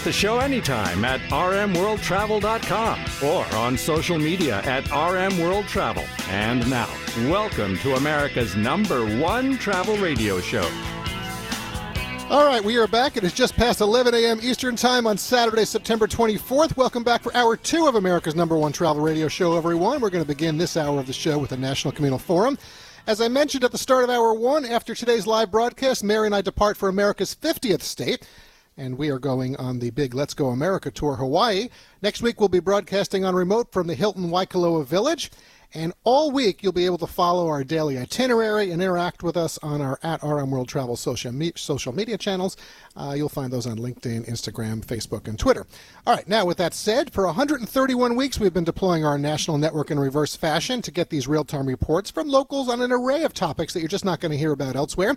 [0.00, 6.06] With the show anytime at rmworldtravel.com or on social media at rmworldtravel.
[6.30, 6.88] And now,
[7.30, 10.66] welcome to America's number one travel radio show.
[12.30, 13.18] All right, we are back.
[13.18, 14.38] It is just past 11 a.m.
[14.42, 16.78] Eastern Time on Saturday, September 24th.
[16.78, 20.00] Welcome back for hour two of America's number one travel radio show, everyone.
[20.00, 22.56] We're going to begin this hour of the show with the National Communal Forum.
[23.06, 26.34] As I mentioned at the start of hour one, after today's live broadcast, Mary and
[26.34, 28.26] I depart for America's 50th state
[28.80, 31.68] and we are going on the big Let's Go America tour, Hawaii.
[32.00, 35.30] Next week, we'll be broadcasting on remote from the Hilton Waikoloa Village.
[35.72, 39.58] And all week, you'll be able to follow our daily itinerary and interact with us
[39.62, 42.56] on our at RM World Travel social, me- social media channels.
[42.96, 45.66] Uh, you'll find those on LinkedIn, Instagram, Facebook, and Twitter.
[46.06, 49.92] All right, now with that said, for 131 weeks, we've been deploying our national network
[49.92, 53.32] in reverse fashion to get these real time reports from locals on an array of
[53.32, 55.16] topics that you're just not going to hear about elsewhere.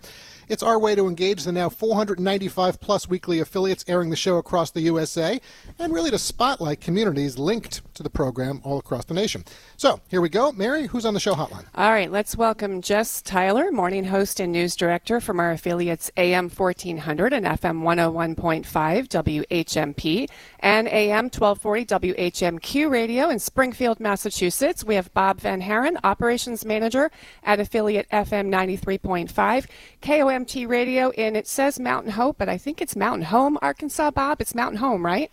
[0.49, 4.69] It's our way to engage the now 495 plus weekly affiliates airing the show across
[4.71, 5.39] the USA
[5.79, 9.45] and really to spotlight communities linked to the program all across the nation.
[9.77, 10.42] So here we go.
[10.51, 11.65] Mary, who's on the show hotline?
[11.75, 16.49] All right, let's welcome Jess Tyler, morning host and news director from our affiliates AM
[16.49, 18.65] 1400 and FM 101.5
[19.07, 24.83] WHMP and AM 1240 WHMQ radio in Springfield, Massachusetts.
[24.83, 27.09] We have Bob Van Haren, operations manager
[27.43, 29.67] at affiliate FM 93.5,
[30.01, 34.41] KOMT radio in, it says Mountain Hope, but I think it's Mountain Home, Arkansas, Bob.
[34.41, 35.31] It's Mountain Home, right?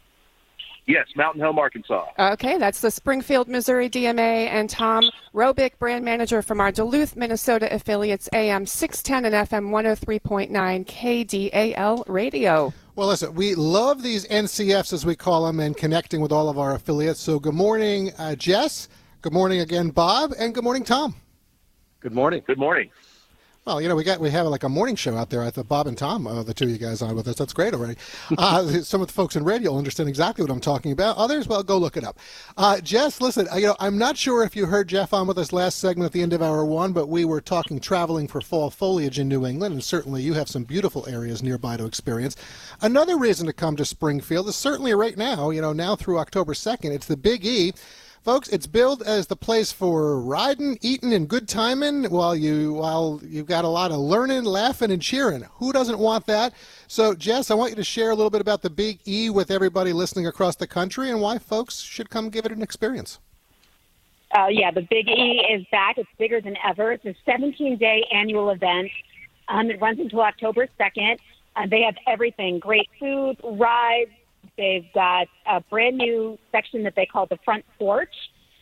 [0.86, 2.06] Yes, Mountain Home, Arkansas.
[2.18, 7.72] Okay, that's the Springfield, Missouri DMA, and Tom Robick, brand manager from our Duluth, Minnesota
[7.72, 10.50] affiliates, AM 610 and FM 103.9
[10.86, 12.72] KDAL radio.
[12.96, 16.58] Well, listen, we love these NCFs, as we call them, and connecting with all of
[16.58, 17.20] our affiliates.
[17.20, 18.88] So, good morning, uh, Jess.
[19.22, 20.32] Good morning again, Bob.
[20.38, 21.14] And good morning, Tom.
[22.00, 22.42] Good morning.
[22.46, 22.90] Good morning.
[23.70, 25.44] Well, you know, we got we have like a morning show out there.
[25.44, 27.36] I thought Bob and Tom, uh, the two of you guys on with us.
[27.36, 27.94] That's great already.
[28.36, 31.16] Uh, some of the folks in radio understand exactly what I'm talking about.
[31.18, 32.18] Others, well, go look it up.
[32.56, 35.38] Uh, Jess, listen, uh, you know, I'm not sure if you heard Jeff on with
[35.38, 38.40] us last segment at the end of hour one, but we were talking traveling for
[38.40, 42.34] fall foliage in New England, and certainly you have some beautiful areas nearby to experience.
[42.80, 46.54] Another reason to come to Springfield is certainly right now, you know, now through October
[46.54, 47.72] 2nd, it's the Big E.
[48.22, 53.18] Folks, it's billed as the place for riding, eating, and good timing while you while
[53.24, 55.46] you've got a lot of learning, laughing, and cheering.
[55.54, 56.52] Who doesn't want that?
[56.86, 59.50] So, Jess, I want you to share a little bit about the Big E with
[59.50, 63.20] everybody listening across the country and why folks should come give it an experience.
[64.32, 65.96] Uh, yeah, the Big E is back.
[65.96, 66.92] It's bigger than ever.
[66.92, 68.90] It's a 17-day annual event.
[69.48, 71.18] Um, it runs until October 2nd.
[71.56, 74.10] Uh, they have everything: great food, rides,
[74.60, 78.12] They've got a brand new section that they call the front porch,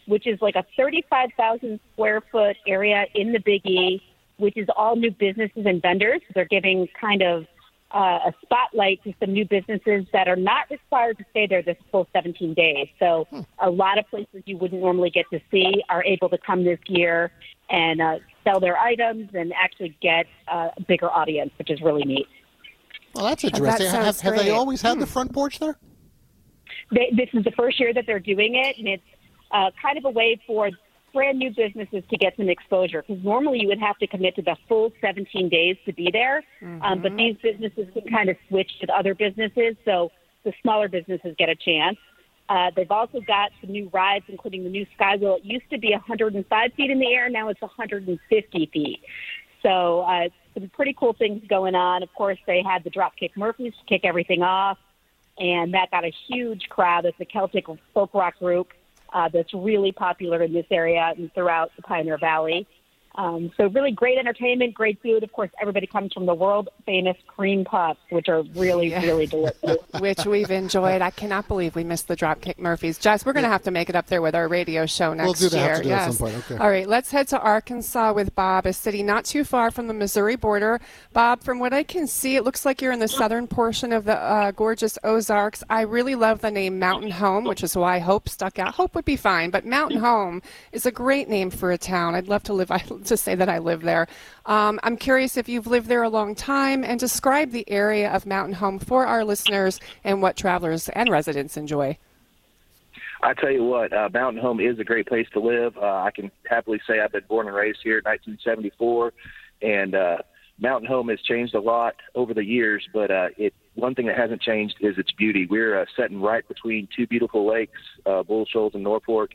[0.07, 4.01] which is like a 35,000 square foot area in the Big E,
[4.37, 6.21] which is all new businesses and vendors.
[6.37, 7.47] They're giving kind of
[7.91, 11.77] uh, a spotlight to some new businesses that are not required to stay there this
[11.91, 12.87] full 17 days.
[13.01, 13.41] So hmm.
[13.59, 16.79] a lot of places you wouldn't normally get to see are able to come this
[16.87, 17.33] year
[17.71, 22.05] and uh, sell their items and actually get uh, a bigger audience, which is really
[22.05, 22.29] neat.
[23.17, 23.91] Well, that's interesting.
[23.91, 25.01] That have, have they always had hmm.
[25.01, 25.77] the front porch there?
[26.91, 29.03] They, this is the first year that they're doing it, and it's
[29.51, 30.71] uh, kind of a way for
[31.13, 34.43] brand new businesses to get some exposure because normally you would have to commit to
[34.43, 36.43] the full 17 days to be there.
[36.63, 36.83] Mm-hmm.
[36.83, 40.11] Um, but these businesses can kind of switch with other businesses, so
[40.45, 41.97] the smaller businesses get a chance.
[42.49, 45.39] Uh, they've also got some new rides, including the new Skywheel.
[45.39, 49.01] It used to be 105 feet in the air, now it's 150 feet.
[49.63, 52.03] So uh, some pretty cool things going on.
[52.03, 54.79] Of course, they had the Dropkick Murphys to kick everything off
[55.39, 57.05] and that got a huge crowd.
[57.05, 58.73] It's a Celtic folk rock group
[59.13, 62.67] uh, that's really popular in this area and throughout the Pioneer Valley.
[63.15, 65.25] Um, so really great entertainment, great food.
[65.25, 69.03] Of course, everybody comes from the world famous cream puffs, which are really, yeah.
[69.03, 69.79] really delicious.
[69.99, 71.03] which we've enjoyed.
[71.03, 72.99] I cannot believe we missed the Dropkick Murphys.
[72.99, 75.41] Jess, we're going to have to make it up there with our radio show next
[75.41, 75.65] we'll do that.
[75.65, 75.83] year.
[75.83, 76.21] Do yes.
[76.21, 76.57] Okay.
[76.57, 79.95] All right, let's head to Arkansas with Bob, a city not too far from the
[79.95, 80.81] Missouri border.
[81.13, 84.05] Bob, from what I can see, it looks like you're in the southern portion of
[84.05, 85.65] the uh, gorgeous Ozarks.
[85.69, 88.75] I really love the name Mountain Home, which is why Hope stuck out.
[88.75, 92.15] Hope would be fine, but Mountain Home is a great name for a town.
[92.15, 92.71] I'd love to live.
[92.79, 94.09] I to say that I live there.
[94.47, 98.27] Um, I'm curious if you've lived there a long time and describe the area of
[98.27, 101.99] Mountain Home for our listeners and what travelers and residents enjoy.
[103.23, 105.77] I tell you what, uh, Mountain Home is a great place to live.
[105.77, 109.13] Uh, I can happily say I've been born and raised here in 1974,
[109.63, 110.19] and uh,
[110.61, 112.87] Mountain Home has changed a lot over the years.
[112.93, 115.47] But uh, it one thing that hasn't changed is its beauty.
[115.47, 119.29] We're uh, right between two beautiful lakes, uh, Bull Shoals and Norfork,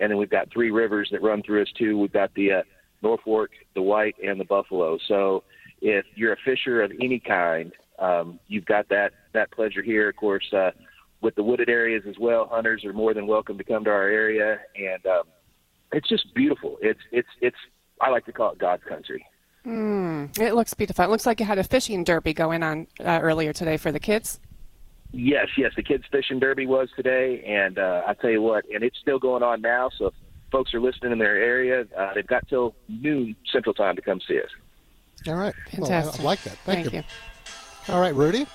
[0.00, 1.98] and then we've got three rivers that run through us too.
[1.98, 2.62] We've got the uh,
[3.02, 4.98] North Fork, the White, and the Buffalo.
[5.06, 5.44] So
[5.80, 10.08] if you're a fisher of any kind, um, you've got that that pleasure here.
[10.08, 10.70] Of course, uh,
[11.20, 14.08] with the wooded areas as well, hunters are more than welcome to come to our
[14.08, 15.24] area, and um,
[15.92, 16.76] it's just beautiful.
[16.80, 17.56] It's it's it's
[18.00, 19.24] I like to call it God's country.
[19.66, 21.04] Mm, it looks beautiful.
[21.04, 24.00] It looks like you had a fishing derby going on uh, earlier today for the
[24.00, 24.40] kids.
[25.10, 28.84] Yes, yes, the kids fishing derby was today, and uh, I tell you what, and
[28.84, 29.90] it's still going on now.
[29.96, 30.14] So if
[30.50, 34.20] folks are listening in their area, uh, they've got till noon Central Time to come
[34.26, 34.50] see us.
[35.26, 36.18] All right, fantastic.
[36.18, 36.58] Well, I like that.
[36.58, 36.98] Thank, Thank you.
[37.88, 37.94] you.
[37.94, 38.46] All right, Rudy.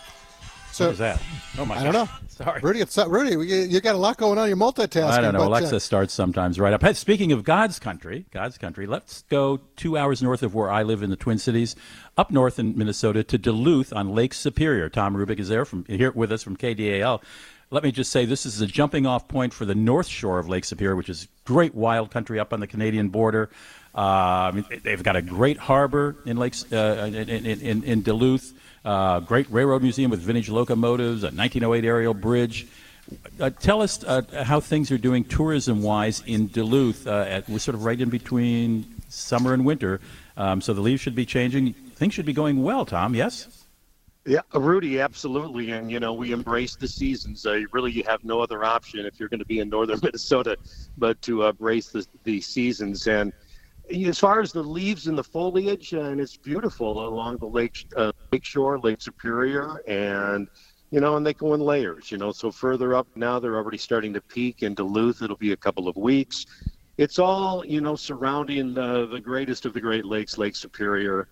[0.71, 1.21] So what is that?
[1.59, 1.77] Oh my!
[1.77, 2.09] I don't know.
[2.29, 2.59] Sorry.
[2.61, 2.79] Rudy.
[2.79, 3.31] It's uh, Rudy.
[3.33, 4.47] You, you got a lot going on.
[4.47, 5.03] You're multitasking.
[5.03, 5.39] I don't know.
[5.41, 6.81] but, uh, Alexa starts sometimes right up.
[6.81, 10.81] Hey, speaking of God's country, God's country, let's go two hours north of where I
[10.81, 11.75] live in the Twin Cities,
[12.17, 14.89] up north in Minnesota to Duluth on Lake Superior.
[14.89, 17.21] Tom Rubik is there from here with us from KDAL.
[17.73, 20.47] Let me just say this is a jumping off point for the north shore of
[20.47, 23.49] Lake Superior, which is great wild country up on the Canadian border.
[23.95, 28.53] Uh, I mean, they've got a great harbor in Lakes uh, in, in, in, Duluth.
[28.85, 32.67] Uh, great railroad museum with vintage locomotives, a 1908 aerial bridge.
[33.39, 37.07] Uh, tell us uh, how things are doing tourism-wise in Duluth.
[37.07, 39.99] Uh, at, we're sort of right in between summer and winter,
[40.37, 41.73] um, so the leaves should be changing.
[41.73, 43.15] Things should be going well, Tom.
[43.15, 43.62] Yes.
[44.25, 45.71] Yeah, Rudy, absolutely.
[45.71, 47.45] And, you know, we embrace the seasons.
[47.45, 50.57] Uh, really, you have no other option if you're going to be in northern Minnesota
[50.97, 53.07] but to embrace the, the seasons.
[53.07, 53.33] And
[53.91, 58.13] as far as the leaves and the foliage, and it's beautiful along the lake, uh,
[58.31, 60.47] lake shore, Lake Superior, and
[60.89, 62.09] you know, and they go in layers.
[62.11, 65.21] You know, so further up now they're already starting to peak in Duluth.
[65.21, 66.45] It'll be a couple of weeks.
[66.97, 71.27] It's all you know surrounding the, the greatest of the Great Lakes, Lake Superior,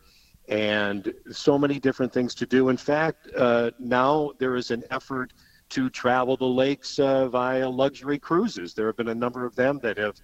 [0.48, 2.70] and so many different things to do.
[2.70, 5.34] In fact, uh, now there is an effort
[5.70, 8.74] to travel the lakes uh, via luxury cruises.
[8.74, 10.16] There have been a number of them that have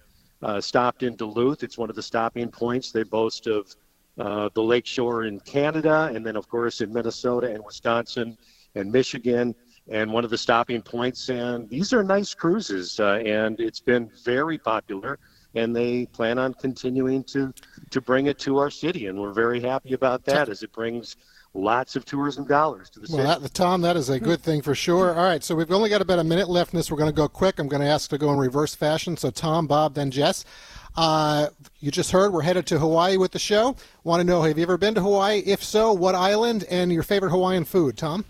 [0.42, 1.62] uh, stopped in Duluth.
[1.62, 2.92] It's one of the stopping points.
[2.92, 3.74] They boast of
[4.18, 8.36] uh, the lakeshore in Canada, and then, of course, in Minnesota and Wisconsin
[8.74, 9.54] and Michigan,
[9.88, 11.30] and one of the stopping points.
[11.30, 15.18] And these are nice cruises, uh, and it's been very popular.
[15.54, 17.52] And they plan on continuing to
[17.90, 21.16] to bring it to our city, and we're very happy about that, as it brings
[21.54, 23.42] lots of tourism dollars to the well, city.
[23.42, 25.14] that, Tom, that is a good thing for sure.
[25.14, 26.90] All right, so we've only got about a minute left in this.
[26.90, 27.58] We're going to go quick.
[27.58, 29.16] I'm going to ask to go in reverse fashion.
[29.16, 30.44] So, Tom, Bob, then Jess.
[30.96, 31.48] Uh,
[31.80, 33.76] you just heard we're headed to Hawaii with the show.
[34.04, 35.42] Want to know, have you ever been to Hawaii?
[35.46, 38.24] If so, what island and your favorite Hawaiian food, Tom?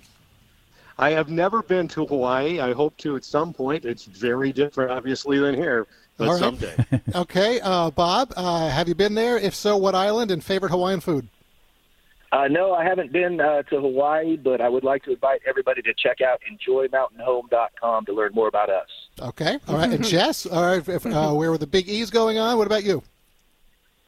[0.99, 2.61] I have never been to Hawaii.
[2.61, 3.85] I hope to at some point.
[3.85, 5.87] It's very different, obviously, than here,
[6.19, 6.41] but All right.
[6.41, 7.01] someday.
[7.15, 9.39] Okay, uh, Bob, uh, have you been there?
[9.39, 11.29] If so, what island and favorite Hawaiian food?
[12.31, 15.81] Uh, no, I haven't been uh, to Hawaii, but I would like to invite everybody
[15.83, 18.89] to check out enjoymountainhome.com to learn more about us.
[19.21, 19.91] Okay, all right.
[19.91, 22.59] And Jess, all right, if, uh, where were the big E's going on?
[22.59, 23.03] What about you?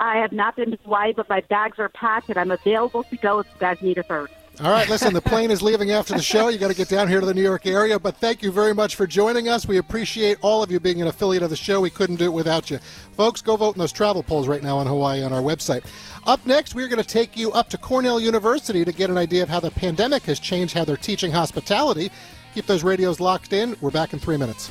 [0.01, 3.17] I have not been to Hawaii, but my bags are packed and I'm available to
[3.17, 4.31] go if you guys need a third.
[4.63, 6.49] All right, listen, the plane is leaving after the show.
[6.49, 7.99] You got to get down here to the New York area.
[7.99, 9.67] But thank you very much for joining us.
[9.67, 11.81] We appreciate all of you being an affiliate of the show.
[11.81, 12.79] We couldn't do it without you.
[13.17, 15.87] Folks, go vote in those travel polls right now on Hawaii on our website.
[16.27, 19.43] Up next, we're going to take you up to Cornell University to get an idea
[19.43, 22.11] of how the pandemic has changed how they're teaching hospitality.
[22.55, 23.77] Keep those radios locked in.
[23.81, 24.71] We're back in three minutes.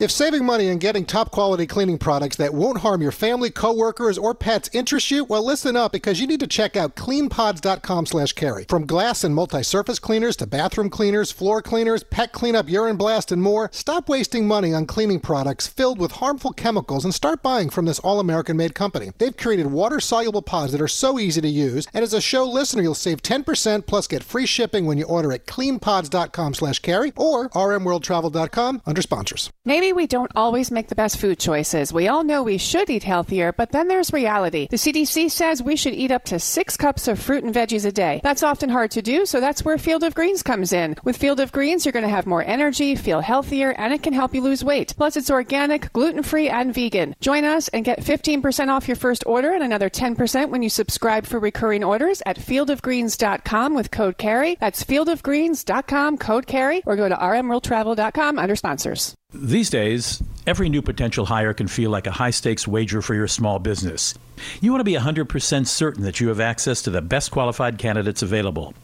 [0.00, 4.18] If saving money and getting top quality cleaning products that won't harm your family, coworkers,
[4.18, 8.32] or pets interest you, well, listen up because you need to check out cleanpods.com slash
[8.32, 8.66] carey.
[8.68, 13.40] From glass and multi-surface cleaners to bathroom cleaners, floor cleaners, pet cleanup, urine blast, and
[13.40, 17.84] more, stop wasting money on cleaning products filled with harmful chemicals and start buying from
[17.84, 19.12] this all-American made company.
[19.18, 22.82] They've created water-soluble pods that are so easy to use, and as a show listener,
[22.82, 27.48] you'll save 10% plus get free shipping when you order at cleanpods.com slash carey or
[27.50, 29.50] rmworldtravel.com under sponsors.
[29.64, 31.92] Maybe we don't always make the best food choices.
[31.92, 34.68] We all know we should eat healthier, but then there's reality.
[34.70, 37.92] The CDC says we should eat up to six cups of fruit and veggies a
[37.92, 38.20] day.
[38.22, 40.96] That's often hard to do, so that's where Field of Greens comes in.
[41.04, 44.12] With Field of Greens, you're going to have more energy, feel healthier, and it can
[44.12, 44.94] help you lose weight.
[44.96, 47.14] Plus, it's organic, gluten free, and vegan.
[47.20, 51.26] Join us and get 15% off your first order and another 10% when you subscribe
[51.26, 54.56] for recurring orders at fieldofgreens.com with code CARRY.
[54.60, 59.14] That's fieldofgreens.com, code CARRY, or go to rmworldtravel.com under sponsors.
[59.34, 63.26] These days, every new potential hire can feel like a high stakes wager for your
[63.26, 64.14] small business.
[64.60, 68.22] You want to be 100% certain that you have access to the best qualified candidates
[68.22, 68.74] available.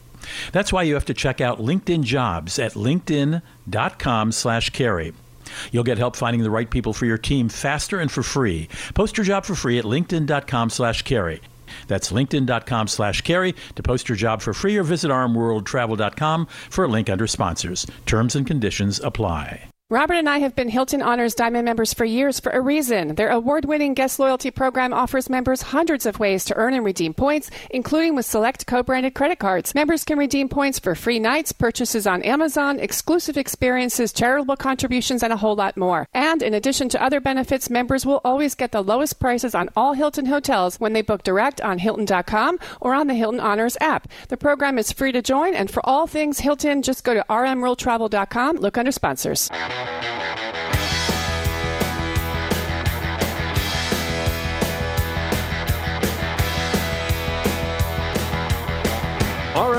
[0.53, 5.13] That's why you have to check out LinkedIn Jobs at linkedin.com/carey.
[5.73, 8.69] You'll get help finding the right people for your team faster and for free.
[8.95, 11.41] Post your job for free at linkedin.com/carey.
[11.87, 16.89] That's linkedin.com slash carey to post your job for free or visit rmworldtravel.com for a
[16.89, 17.87] link under sponsors.
[18.07, 19.70] Terms and conditions apply.
[19.93, 23.17] Robert and I have been Hilton Honors Diamond members for years for a reason.
[23.17, 27.13] Their award winning guest loyalty program offers members hundreds of ways to earn and redeem
[27.13, 29.75] points, including with select co branded credit cards.
[29.75, 35.33] Members can redeem points for free nights, purchases on Amazon, exclusive experiences, charitable contributions, and
[35.33, 36.07] a whole lot more.
[36.15, 39.95] And in addition to other benefits, members will always get the lowest prices on all
[39.95, 44.07] Hilton hotels when they book direct on Hilton.com or on the Hilton Honors app.
[44.29, 48.59] The program is free to join, and for all things Hilton, just go to rmworldtravel.com,
[48.59, 49.51] look under sponsors.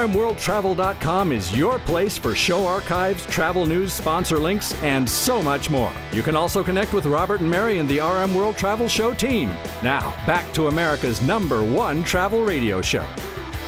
[0.01, 5.93] RMWorldTravel.com is your place for show archives, travel news, sponsor links, and so much more.
[6.11, 9.49] You can also connect with Robert and Mary and the RM World Travel Show team.
[9.83, 13.05] Now, back to America's number one travel radio show.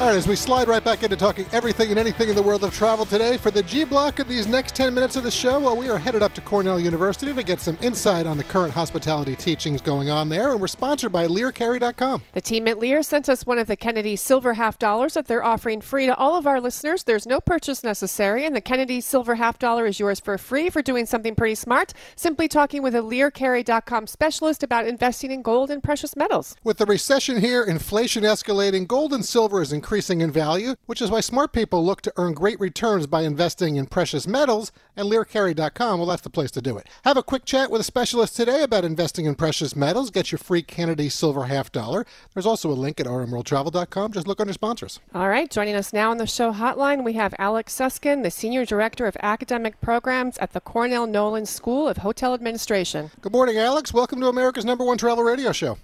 [0.00, 2.64] All right, as we slide right back into talking everything and anything in the world
[2.64, 5.60] of travel today, for the G block of these next 10 minutes of the show,
[5.60, 8.74] well, we are headed up to Cornell University to get some insight on the current
[8.74, 12.22] hospitality teachings going on there, and we're sponsored by LearCarey.com.
[12.32, 15.44] The team at Lear sent us one of the Kennedy Silver Half Dollars that they're
[15.44, 17.04] offering free to all of our listeners.
[17.04, 20.82] There's no purchase necessary, and the Kennedy Silver Half Dollar is yours for free for
[20.82, 25.84] doing something pretty smart, simply talking with a LearCarey.com specialist about investing in gold and
[25.84, 26.56] precious metals.
[26.64, 31.10] With the recession here, inflation escalating, gold and silver is increasing in value, which is
[31.10, 35.98] why smart people look to earn great returns by investing in precious metals, and LearCarey.com,
[35.98, 36.86] well, that's the place to do it.
[37.04, 40.10] Have a quick chat with a specialist today about investing in precious metals.
[40.10, 42.06] Get your free Kennedy Silver Half Dollar.
[42.32, 44.12] There's also a link at rmworldtravel.com.
[44.12, 45.00] Just look under sponsors.
[45.14, 48.64] All right, joining us now on the show hotline, we have Alex Susskind, the Senior
[48.64, 53.10] Director of Academic Programs at the Cornell Nolan School of Hotel Administration.
[53.20, 53.92] Good morning, Alex.
[53.92, 55.78] Welcome to America's number one travel radio show.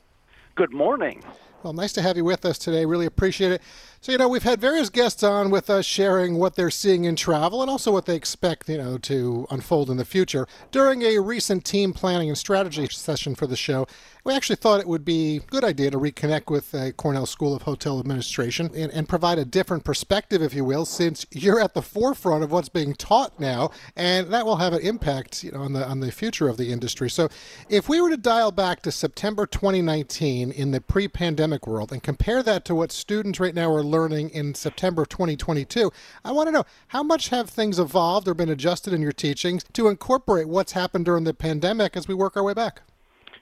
[0.54, 1.22] Good morning.
[1.62, 2.86] Well, nice to have you with us today.
[2.86, 3.62] Really appreciate it.
[4.02, 7.16] So, you know, we've had various guests on with us sharing what they're seeing in
[7.16, 10.48] travel and also what they expect, you know, to unfold in the future.
[10.70, 13.86] During a recent team planning and strategy session for the show,
[14.24, 17.54] we actually thought it would be a good idea to reconnect with the Cornell School
[17.54, 21.74] of Hotel Administration and, and, provide a different perspective, if you will, since you're at
[21.74, 25.62] the forefront of what's being taught now, and that will have an impact, you know,
[25.62, 27.10] on the on the future of the industry.
[27.10, 27.28] So,
[27.68, 32.42] if we were to dial back to September 2019 in the pre-pandemic world and compare
[32.42, 35.90] that to what students right now are learning in September 2022,
[36.24, 39.64] I want to know how much have things evolved or been adjusted in your teachings
[39.72, 42.82] to incorporate what's happened during the pandemic as we work our way back.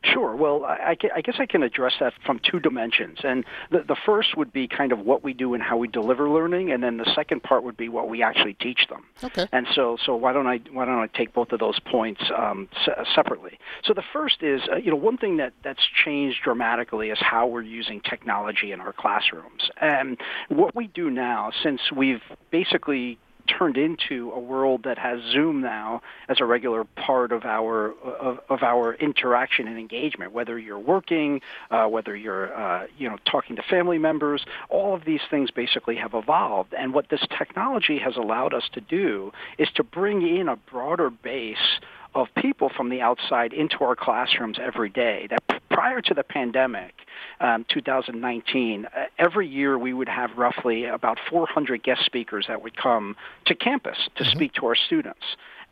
[0.02, 0.36] Sure.
[0.36, 3.18] Well, I, I, guess I can address that from two dimensions.
[3.24, 6.30] And the, the first would be kind of what we do and how we deliver
[6.30, 9.04] learning, and then the second part would be what we actually teach them.
[9.24, 9.46] Okay.
[9.50, 12.68] And so, so why don't I why don't I take both of those points um,
[12.84, 13.58] se- separately?
[13.84, 17.46] So the first is, uh, you know, one thing that that's changed dramatically is how
[17.46, 19.70] we're using technology in our classrooms.
[19.80, 20.16] And
[20.48, 26.02] what we do now, since we've basically turned into a world that has Zoom now
[26.28, 30.32] as a regular part of our of, of our interaction and engagement.
[30.32, 31.40] Whether you're working,
[31.70, 35.96] uh, whether you're uh, you know talking to family members, all of these things basically
[35.96, 36.74] have evolved.
[36.76, 41.10] And what this technology has allowed us to do is to bring in a broader
[41.10, 41.80] base
[42.14, 45.26] of people from the outside into our classrooms every day.
[45.30, 46.92] That prior to the pandemic,
[47.40, 52.76] um, 2019, uh, every year we would have roughly about 400 guest speakers that would
[52.76, 53.14] come
[53.46, 54.36] to campus to mm-hmm.
[54.36, 55.22] speak to our students.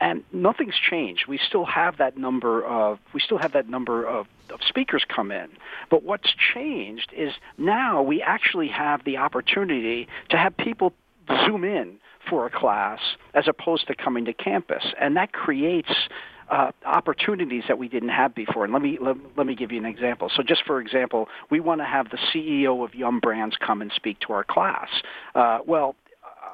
[0.01, 1.27] And nothing's changed.
[1.27, 5.33] We still have that number of we still have that number of, of speakers come
[5.33, 5.49] in.
[5.91, 10.93] But what's changed is now we actually have the opportunity to have people
[11.45, 11.99] zoom in
[12.31, 13.01] for a class
[13.35, 14.85] as opposed to coming to campus.
[15.01, 15.91] And that creates
[16.51, 18.65] uh, opportunities that we didn't have before.
[18.65, 20.31] And let me let, let me give you an example.
[20.35, 23.91] So, just for example, we want to have the CEO of Yum Brands come and
[23.95, 24.89] speak to our class.
[25.35, 25.97] Uh, well,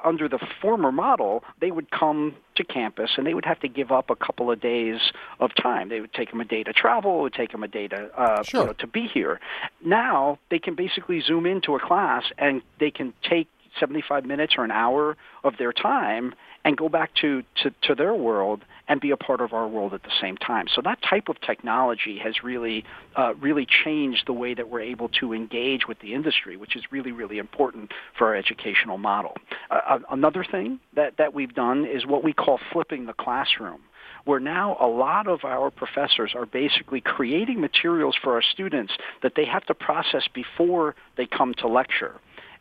[0.03, 3.91] under the former model, they would come to campus and they would have to give
[3.91, 4.99] up a couple of days
[5.39, 5.89] of time.
[5.89, 8.09] They would take them a day to travel, it would take them a day to
[8.19, 8.61] uh, sure.
[8.61, 9.39] you know, to be here.
[9.83, 13.47] Now they can basically zoom into a class and they can take
[13.79, 18.13] 75 minutes or an hour of their time and go back to, to, to their
[18.13, 20.65] world and be a part of our world at the same time.
[20.73, 22.83] So that type of technology has really,
[23.15, 26.83] uh, really changed the way that we're able to engage with the industry, which is
[26.91, 29.35] really, really important for our educational model.
[29.71, 33.79] Uh, another thing that, that we've done is what we call flipping the classroom
[34.25, 39.33] where now a lot of our professors are basically creating materials for our students that
[39.35, 42.13] they have to process before they come to lecture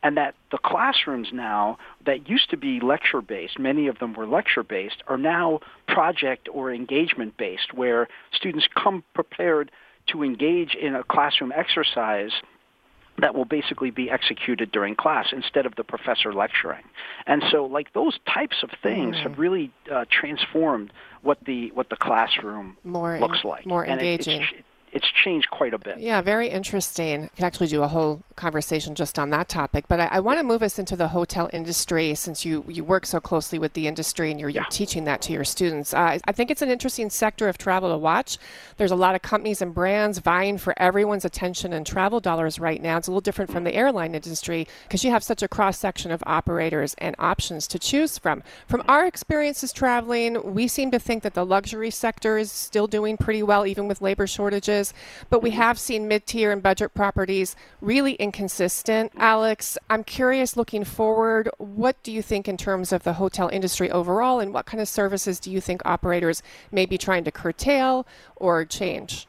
[0.02, 4.26] and that the classrooms now that used to be lecture based, many of them were
[4.26, 9.70] lecture based, are now project or engagement based, where students come prepared
[10.08, 12.32] to engage in a classroom exercise
[13.18, 16.82] that will basically be executed during class instead of the professor lecturing.
[17.26, 19.22] And so, like those types of things mm.
[19.22, 23.66] have really uh, transformed what the what the classroom more looks like.
[23.66, 24.42] More engaging.
[24.42, 26.00] It, it, it's changed quite a bit.
[26.00, 27.30] Yeah, very interesting.
[27.34, 29.86] Could actually do a whole conversation just on that topic.
[29.88, 33.06] But I, I want to move us into the hotel industry since you, you work
[33.06, 34.62] so closely with the industry and you're, yeah.
[34.62, 35.94] you're teaching that to your students.
[35.94, 38.38] Uh, I think it's an interesting sector of travel to watch.
[38.76, 42.82] There's a lot of companies and brands vying for everyone's attention and travel dollars right
[42.82, 42.96] now.
[42.98, 46.10] It's a little different from the airline industry because you have such a cross section
[46.10, 48.42] of operators and options to choose from.
[48.66, 53.16] From our experiences traveling, we seem to think that the luxury sector is still doing
[53.16, 54.92] pretty well, even with labor shortages
[55.30, 59.12] but we have seen mid tier and budget properties really inconsistent.
[59.18, 63.90] Alex, I'm curious looking forward, what do you think in terms of the hotel industry
[63.90, 68.06] overall, and what kind of services do you think operators may be trying to curtail
[68.36, 69.26] or change?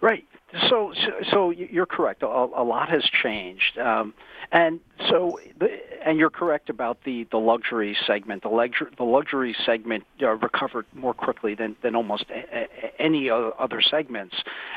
[0.00, 0.26] Right.
[0.68, 2.22] So, so, so you're correct.
[2.24, 4.14] A, a lot has changed, um,
[4.50, 5.38] and so,
[6.04, 8.42] and you're correct about the, the luxury segment.
[8.42, 13.28] The luxury the luxury segment uh, recovered more quickly than than almost a, a, any
[13.28, 14.36] other segments,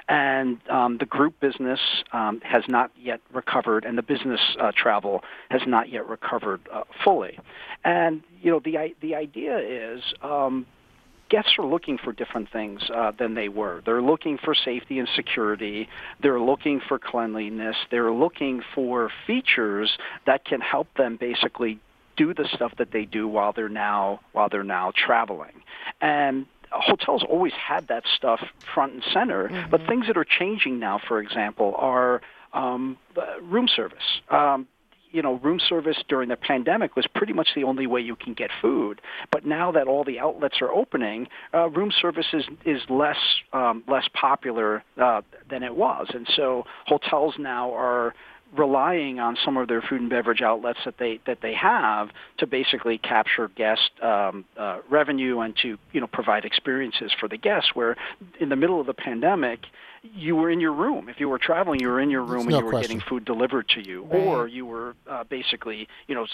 [0.09, 1.79] and um, the group business
[2.11, 6.83] um, has not yet recovered, and the business uh, travel has not yet recovered uh,
[7.03, 7.39] fully.
[7.85, 10.65] And you know, the the idea is um,
[11.31, 13.81] guests are looking for different things uh, than they were.
[13.85, 15.87] They're looking for safety and security.
[16.21, 17.77] They're looking for cleanliness.
[17.89, 21.79] They're looking for features that can help them basically
[22.17, 25.63] do the stuff that they do while they're now while they're now traveling.
[26.01, 28.41] And hotels always had that stuff
[28.73, 29.69] front and center, mm-hmm.
[29.71, 32.21] but things that are changing now, for example, are
[32.53, 32.97] um,
[33.41, 34.21] room service.
[34.29, 34.67] Um,
[35.11, 38.33] you know, room service during the pandemic was pretty much the only way you can
[38.33, 39.01] get food.
[39.31, 43.17] But now that all the outlets are opening, uh, room service is, is less
[43.53, 48.13] um, less popular uh, than it was, and so hotels now are
[48.57, 52.45] relying on some of their food and beverage outlets that they that they have to
[52.45, 57.71] basically capture guest um, uh, revenue and to you know provide experiences for the guests.
[57.73, 57.95] Where
[58.39, 59.61] in the middle of the pandemic,
[60.01, 61.09] you were in your room.
[61.09, 62.97] If you were traveling, you were in your room and you were question.
[62.97, 64.19] getting food delivered to you, right.
[64.19, 66.25] or you were uh, basically, you know,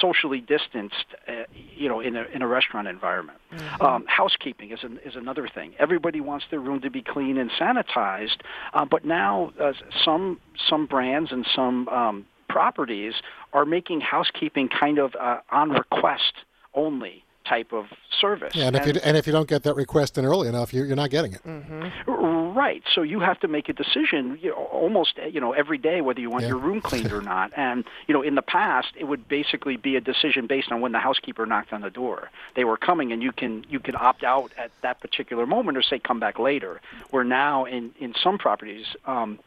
[0.00, 1.42] socially distanced, uh,
[1.76, 3.38] you know, in a in a restaurant environment.
[3.52, 3.82] Mm-hmm.
[3.82, 5.74] Um, housekeeping is an, is another thing.
[5.78, 8.40] Everybody wants their room to be clean and sanitized,
[8.74, 9.72] uh, but now uh,
[10.04, 13.14] some some brands and some um, properties
[13.52, 16.32] are making housekeeping kind of uh, on request
[16.74, 17.86] only type of
[18.20, 18.54] service.
[18.54, 20.72] Yeah, and, and, if you and if you don't get that request in early enough,
[20.72, 21.42] you're, you're not getting it.
[21.44, 22.56] Mm-hmm.
[22.56, 22.82] Right.
[22.94, 26.20] So you have to make a decision, you know, almost you know every day whether
[26.20, 26.48] you want yeah.
[26.48, 27.52] your room cleaned or not.
[27.60, 30.92] And you know, in the past, it would basically be a decision based on when
[30.92, 32.30] the housekeeper knocked on the door.
[32.56, 35.82] They were coming, and you can you can opt out at that particular moment or
[35.82, 36.80] say come back later.
[37.10, 38.86] Where now in in some properties.
[39.04, 39.38] Um,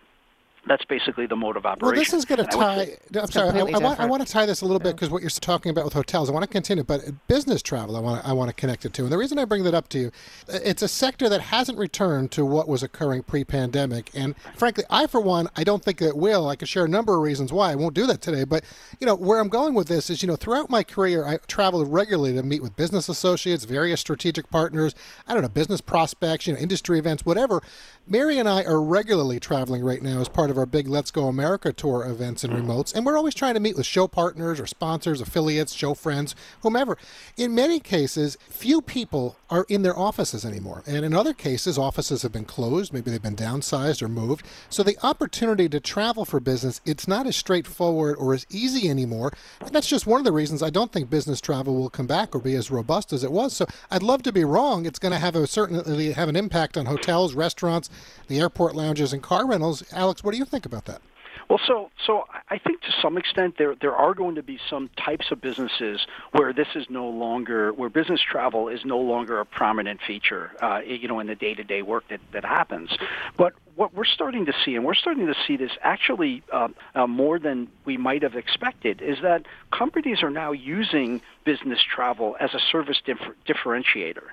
[0.66, 1.86] that's basically the mode of operation.
[1.86, 2.98] Well, this is going to tie.
[3.20, 3.50] I'm sorry.
[3.50, 5.70] I, I, want, I, want, to tie this a little bit because what you're talking
[5.70, 6.30] about with hotels.
[6.30, 8.94] I want to continue, but business travel, I want, to, I want to connect it
[8.94, 9.04] to.
[9.04, 10.12] And the reason I bring that up to you,
[10.48, 14.10] it's a sector that hasn't returned to what was occurring pre-pandemic.
[14.14, 16.48] And frankly, I for one, I don't think it will.
[16.48, 17.72] I could share a number of reasons why.
[17.72, 18.46] I won't do that today.
[18.46, 18.64] But
[19.02, 21.92] you know, where I'm going with this is, you know, throughout my career, I traveled
[21.92, 24.96] regularly to meet with business associates, various strategic partners.
[25.28, 27.62] I don't know, business prospects, you know, industry events, whatever.
[28.08, 31.28] Mary and I are regularly traveling right now as part of our big Let's Go
[31.28, 34.68] America tour events and remotes, and we're always trying to meet with show partners or
[34.68, 36.98] sponsors, affiliates, show friends, whomever.
[37.38, 42.22] In many cases, few people are in their offices anymore, and in other cases, offices
[42.22, 44.46] have been closed, maybe they've been downsized or moved.
[44.70, 49.34] So the opportunity to travel for business, it's not as straightforward or as easy anymore.
[49.60, 52.36] And that's just one of the reasons I don't think business travel will come back
[52.36, 53.54] or be as robust as it was.
[53.54, 54.86] So I'd love to be wrong.
[54.86, 57.90] It's going to have a certainly have an impact on hotels, restaurants,
[58.28, 59.84] the airport lounges and car rentals.
[59.92, 61.02] Alex, what do you think about that?
[61.50, 64.90] Well, so so I think to some extent there there are going to be some
[64.98, 69.46] types of businesses where this is no longer where business travel is no longer a
[69.46, 72.92] prominent feature, uh, you know, in the day to day work that that happens.
[73.38, 77.08] But what we're starting to see, and we're starting to see this actually uh, uh,
[77.08, 82.54] more than we might have expected, is that companies are now using business travel as
[82.54, 84.30] a service differ- differentiator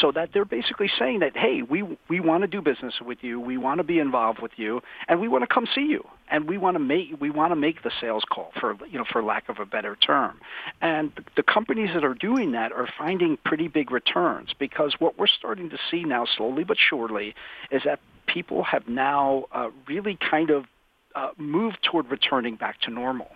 [0.00, 3.40] so that they're basically saying that hey we we want to do business with you
[3.40, 6.48] we want to be involved with you and we want to come see you and
[6.48, 9.22] we want to make we want to make the sales call for you know for
[9.22, 10.40] lack of a better term.
[10.80, 15.26] And the companies that are doing that are finding pretty big returns because what we're
[15.26, 17.34] starting to see now slowly but surely
[17.70, 20.64] is that people have now uh, really kind of
[21.14, 23.28] uh, moved toward returning back to normal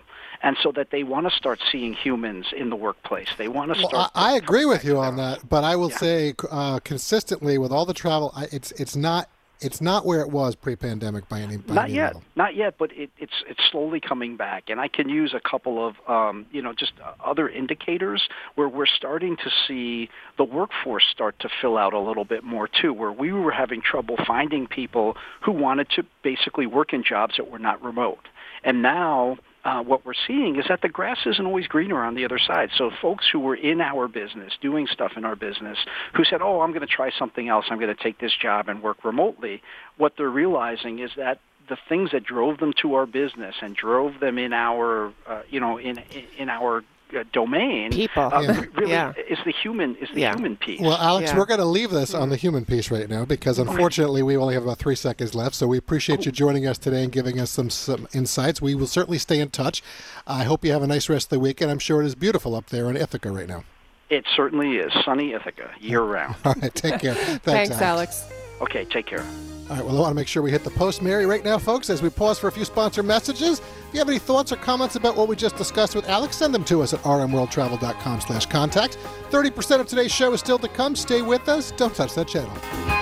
[0.42, 3.28] and so that they want to start seeing humans in the workplace.
[3.38, 3.92] They want to start.
[3.92, 5.98] Well, I, I agree with you on that, but I will yeah.
[5.98, 9.28] say uh, consistently with all the travel, it's it's not
[9.60, 12.22] it's not where it was pre-pandemic by any by not any yet level.
[12.36, 15.86] not yet but it, it's it's slowly coming back and i can use a couple
[15.86, 16.92] of um, you know just
[17.24, 22.24] other indicators where we're starting to see the workforce start to fill out a little
[22.24, 26.92] bit more too where we were having trouble finding people who wanted to basically work
[26.92, 28.28] in jobs that were not remote
[28.62, 32.24] and now uh, what we're seeing is that the grass isn't always greener on the
[32.24, 32.70] other side.
[32.78, 35.76] So folks who were in our business, doing stuff in our business,
[36.14, 37.64] who said, "Oh, I'm going to try something else.
[37.68, 39.62] I'm going to take this job and work remotely,"
[39.96, 44.20] what they're realizing is that the things that drove them to our business and drove
[44.20, 45.98] them in our, uh, you know, in
[46.38, 48.64] in our uh, domain people uh, yeah.
[48.74, 49.12] really yeah.
[49.28, 50.34] is the human is the yeah.
[50.34, 50.80] human piece.
[50.80, 51.38] Well, Alex, Yeah.
[51.38, 54.54] we're going to leave this on the human piece right now because unfortunately we only
[54.54, 55.54] have about three seconds left.
[55.54, 58.60] So we appreciate you joining us today and giving us some some insights.
[58.60, 59.82] We will certainly stay in touch.
[60.26, 61.70] I hope you have a nice rest of the weekend.
[61.70, 63.64] I'm sure it is beautiful up there in Ithaca right now.
[64.08, 66.36] It certainly is sunny Ithaca year round.
[66.44, 67.14] All right, take care.
[67.14, 68.24] Thanks, Thanks, Alex.
[68.60, 69.24] Okay, take care.
[69.68, 71.58] All right, well, I want to make sure we hit the post, Mary, right now,
[71.58, 73.58] folks, as we pause for a few sponsor messages.
[73.58, 76.54] If you have any thoughts or comments about what we just discussed with Alex, send
[76.54, 78.96] them to us at rmworldtravel.com slash contact.
[79.30, 80.94] 30% of today's show is still to come.
[80.94, 81.72] Stay with us.
[81.72, 82.95] Don't touch that channel.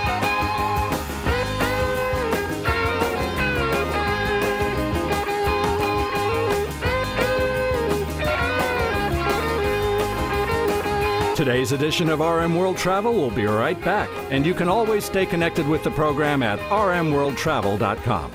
[11.45, 15.27] Today's edition of RM World Travel will be right back, and you can always stay
[15.27, 18.31] connected with the program at rmworldtravel.com.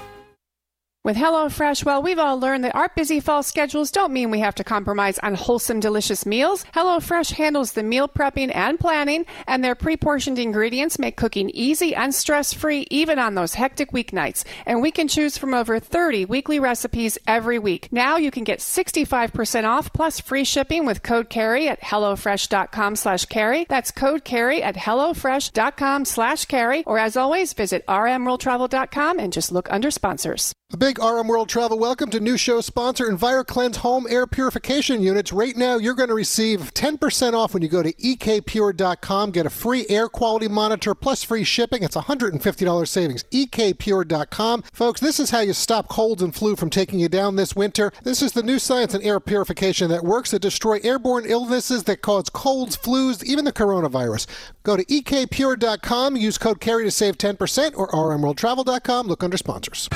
[1.03, 4.57] With HelloFresh, well, we've all learned that our busy fall schedules don't mean we have
[4.57, 6.63] to compromise on wholesome, delicious meals.
[6.75, 12.15] HelloFresh handles the meal prepping and planning, and their pre-portioned ingredients make cooking easy and
[12.15, 14.45] stress-free even on those hectic weeknights.
[14.67, 17.91] And we can choose from over 30 weekly recipes every week.
[17.91, 23.25] Now you can get 65% off plus free shipping with code CARRY at HelloFresh.com slash
[23.25, 23.65] carey.
[23.71, 26.85] That's code CARRY at HelloFresh.com slash carey.
[26.87, 30.55] Or as always, visit rmworldtravel.com and just look under sponsors.
[30.72, 35.33] A big RM World Travel welcome to new show sponsor EnviroKlenz Home Air Purification Units.
[35.33, 39.33] Right now, you're going to receive 10% off when you go to ekpure.com.
[39.33, 41.83] Get a free air quality monitor plus free shipping.
[41.83, 43.24] It's $150 savings.
[43.33, 44.62] ekpure.com.
[44.72, 47.90] Folks, this is how you stop colds and flu from taking you down this winter.
[48.04, 52.00] This is the new science in air purification that works to destroy airborne illnesses that
[52.00, 54.28] cause colds, flus, even the coronavirus.
[54.62, 59.07] Go to ekpure.com, use code CARRY to save 10% or rmworldtravel.com.
[59.07, 59.88] Look under sponsors.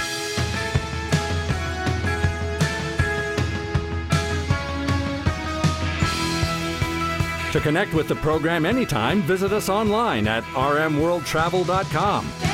[7.53, 12.54] To connect with the program anytime, visit us online at rmworldtravel.com.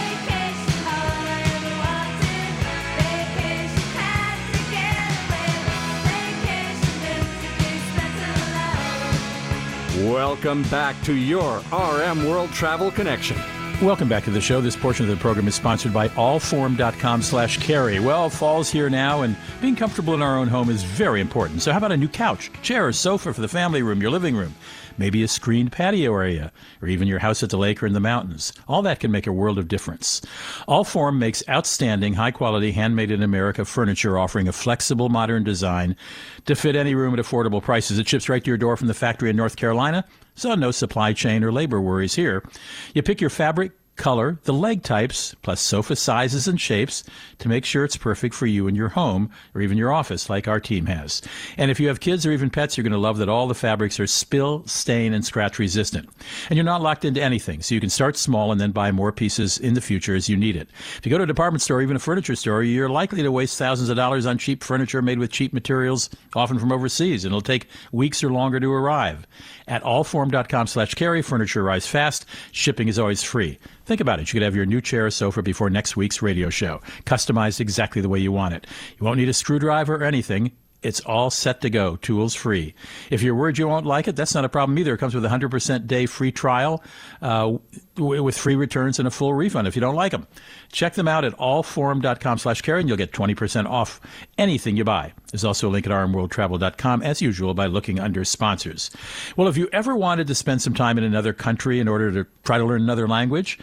[10.08, 13.36] Welcome back to your RM World Travel Connection.
[13.82, 14.62] Welcome back to the show.
[14.62, 18.00] This portion of the program is sponsored by allform.com slash carey.
[18.00, 21.60] Well, fall's here now, and being comfortable in our own home is very important.
[21.60, 24.36] So how about a new couch, chair, or sofa for the family room, your living
[24.36, 24.54] room?
[25.00, 28.00] Maybe a screened patio area, or even your house at the lake or in the
[28.00, 28.52] mountains.
[28.68, 30.20] All that can make a world of difference.
[30.68, 35.96] Allform makes outstanding, high-quality, handmade in America furniture offering a flexible, modern design
[36.44, 37.98] to fit any room at affordable prices.
[37.98, 41.14] It ships right to your door from the factory in North Carolina, so no supply
[41.14, 42.44] chain or labor worries here.
[42.92, 47.04] You pick your fabric, color, the leg types, plus sofa sizes and shapes
[47.38, 50.48] to make sure it's perfect for you and your home or even your office, like
[50.48, 51.22] our team has.
[51.56, 53.54] And if you have kids or even pets, you're going to love that all the
[53.54, 56.08] fabrics are spill, stain, and scratch resistant.
[56.48, 59.12] And you're not locked into anything, so you can start small and then buy more
[59.12, 60.68] pieces in the future as you need it.
[60.96, 63.58] If you go to a department store, even a furniture store, you're likely to waste
[63.58, 67.42] thousands of dollars on cheap furniture made with cheap materials, often from overseas, and it'll
[67.42, 69.26] take weeks or longer to arrive.
[69.68, 72.24] At allform.com slash carey, furniture arrives fast.
[72.50, 73.58] Shipping is always free.
[73.90, 74.32] Think about it.
[74.32, 78.00] You could have your new chair or sofa before next week's radio show, customized exactly
[78.00, 78.64] the way you want it.
[78.96, 80.52] You won't need a screwdriver or anything.
[80.82, 82.74] It's all set to go, tools free.
[83.10, 84.94] If you're worried you won't like it, that's not a problem either.
[84.94, 86.82] It comes with a 100% day free trial
[87.20, 87.58] uh,
[87.98, 90.26] with free returns and a full refund if you don't like them.
[90.72, 94.00] Check them out at allform.com slash Carey and you'll get 20% off
[94.38, 95.12] anything you buy.
[95.30, 98.90] There's also a link at rmworldtravel.com as usual by looking under sponsors.
[99.36, 102.26] Well, if you ever wanted to spend some time in another country in order to
[102.44, 103.58] try to learn another language,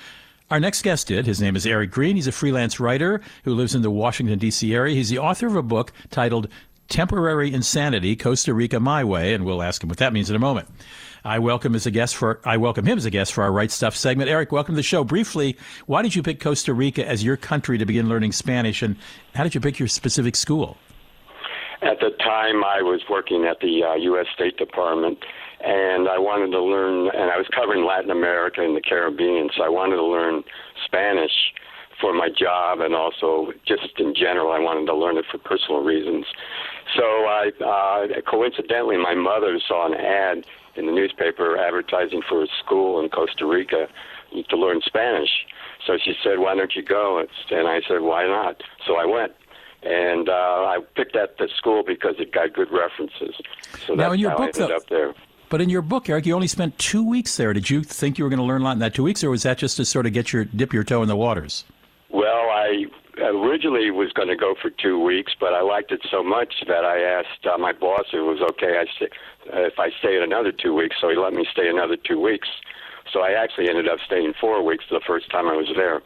[0.49, 1.25] our next guest did.
[1.25, 2.15] His name is Eric Green.
[2.15, 4.73] He's a freelance writer who lives in the Washington, D.C.
[4.73, 4.95] area.
[4.95, 6.47] He's the author of a book titled
[6.87, 10.39] Temporary Insanity Costa Rica My Way, and we'll ask him what that means in a
[10.39, 10.69] moment.
[11.23, 13.69] I welcome as a guest for I welcome him as a guest for our Right
[13.69, 14.29] Stuff segment.
[14.29, 15.03] Eric, welcome to the show.
[15.03, 18.95] Briefly, why did you pick Costa Rica as your country to begin learning Spanish, and
[19.35, 20.77] how did you pick your specific school?
[21.81, 24.25] At the time, I was working at the uh, U.S.
[24.33, 25.19] State Department,
[25.63, 27.09] and I wanted to learn.
[27.13, 30.43] And I was covering Latin America and the Caribbean, so I wanted to learn
[30.85, 31.31] Spanish
[31.99, 35.81] for my job, and also just in general, I wanted to learn it for personal
[35.81, 36.25] reasons.
[36.95, 42.47] So I uh, coincidentally, my mother saw an ad in the newspaper advertising for a
[42.63, 43.87] school in Costa Rica
[44.49, 45.29] to learn Spanish.
[45.85, 49.33] So she said, "Why don't you go?" And I said, "Why not?" So I went,
[49.83, 53.35] and uh, I picked that the school because it got good references.
[53.85, 55.13] So now, that's in your book, though, up there.
[55.49, 57.53] But in your book, Eric, you only spent two weeks there.
[57.53, 59.29] Did you think you were going to learn a lot in that two weeks, or
[59.29, 61.63] was that just to sort of get your dip your toe in the waters?
[62.09, 62.85] Well, I
[63.19, 66.85] originally was going to go for two weeks, but I liked it so much that
[66.85, 69.07] I asked uh, my boss if it was okay I stay,
[69.47, 70.95] if I stayed another two weeks.
[71.01, 72.47] So he let me stay another two weeks.
[73.11, 76.01] So I actually ended up staying four weeks the first time I was there.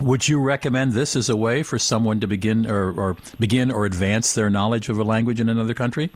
[0.00, 3.86] Would you recommend this as a way for someone to begin or, or begin or
[3.86, 6.10] advance their knowledge of a language in another country?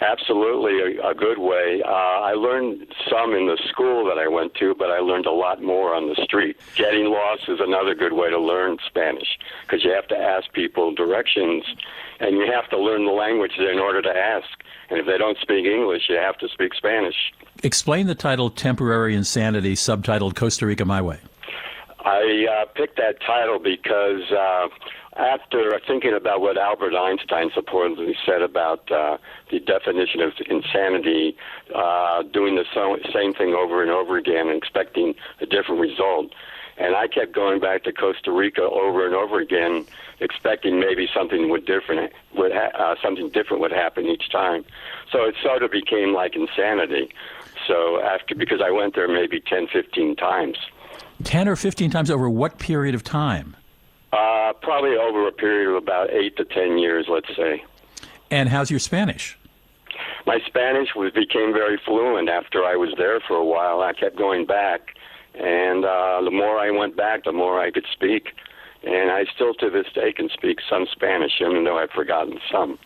[0.00, 1.82] Absolutely, a, a good way.
[1.84, 5.32] Uh, I learned some in the school that I went to, but I learned a
[5.32, 6.56] lot more on the street.
[6.76, 10.94] Getting lost is another good way to learn Spanish because you have to ask people
[10.94, 11.64] directions,
[12.20, 14.46] and you have to learn the language in order to ask.
[14.90, 17.16] And if they don't speak English, you have to speak Spanish.
[17.64, 21.18] Explain the title "Temporary Insanity," subtitled "Costa Rica My Way."
[22.04, 24.68] I uh, picked that title because uh,
[25.18, 29.18] after thinking about what Albert Einstein supposedly said about uh,
[29.50, 31.36] the definition of insanity,
[31.74, 36.32] uh, doing the so- same thing over and over again and expecting a different result.
[36.78, 39.84] And I kept going back to Costa Rica over and over again,
[40.20, 44.64] expecting maybe something would different would ha- uh, something different would happen each time.
[45.10, 47.10] So it sort of became like insanity.
[47.66, 50.56] So after because I went there maybe 10, 15 times.
[51.24, 53.56] 10 or 15 times over what period of time?
[54.12, 57.64] Uh, probably over a period of about eight to ten years, let's say.
[58.30, 59.38] And how's your Spanish?
[60.26, 63.82] My Spanish was became very fluent after I was there for a while.
[63.82, 64.94] I kept going back,
[65.34, 68.28] and uh, the more I went back, the more I could speak.
[68.84, 72.78] And I still, to this day, can speak some Spanish, even though I've forgotten some.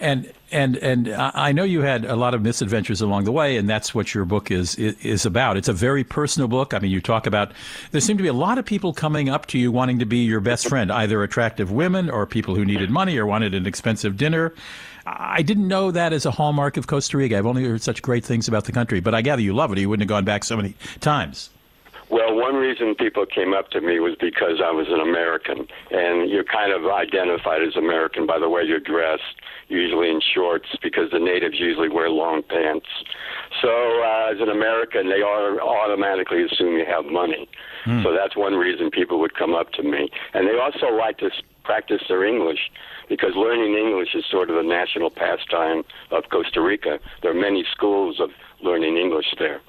[0.00, 3.68] And and and I know you had a lot of misadventures along the way, and
[3.68, 5.56] that's what your book is is about.
[5.56, 6.74] It's a very personal book.
[6.74, 7.52] I mean, you talk about
[7.92, 10.18] there seem to be a lot of people coming up to you wanting to be
[10.18, 14.16] your best friend, either attractive women or people who needed money or wanted an expensive
[14.16, 14.52] dinner.
[15.06, 17.36] I didn't know that as a hallmark of Costa Rica.
[17.36, 19.78] I've only heard such great things about the country, but I gather you love it.
[19.78, 21.50] You wouldn't have gone back so many times.
[22.14, 26.30] Well, one reason people came up to me was because I was an American, and
[26.30, 29.34] you're kind of identified as American by the way you're dressed,
[29.66, 32.86] usually in shorts, because the natives usually wear long pants.
[33.60, 37.48] So, uh, as an American, they are automatically assume you have money.
[38.04, 41.30] So that's one reason people would come up to me, and they also like to
[41.64, 42.70] practice their English
[43.08, 47.00] because learning English is sort of the national pastime of Costa Rica.
[47.22, 48.30] There are many schools of
[48.62, 49.60] learning English there.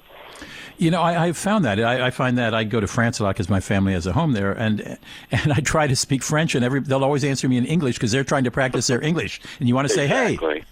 [0.78, 1.80] You know, I, I've found that.
[1.80, 4.12] I, I find that I go to France a lot because my family has a
[4.12, 4.98] home there, and
[5.30, 8.12] and I try to speak French, and every they'll always answer me in English because
[8.12, 9.40] they're trying to practice their English.
[9.58, 10.64] And you want to say, Exactly.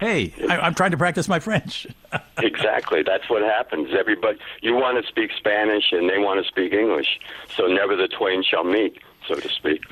[0.00, 1.86] "Hey, hey, I, I'm trying to practice my French."
[2.38, 3.02] exactly.
[3.02, 3.90] That's what happens.
[3.98, 7.20] Everybody, you want to speak Spanish, and they want to speak English.
[7.56, 8.98] So never the twain shall meet,
[9.28, 9.82] so to speak.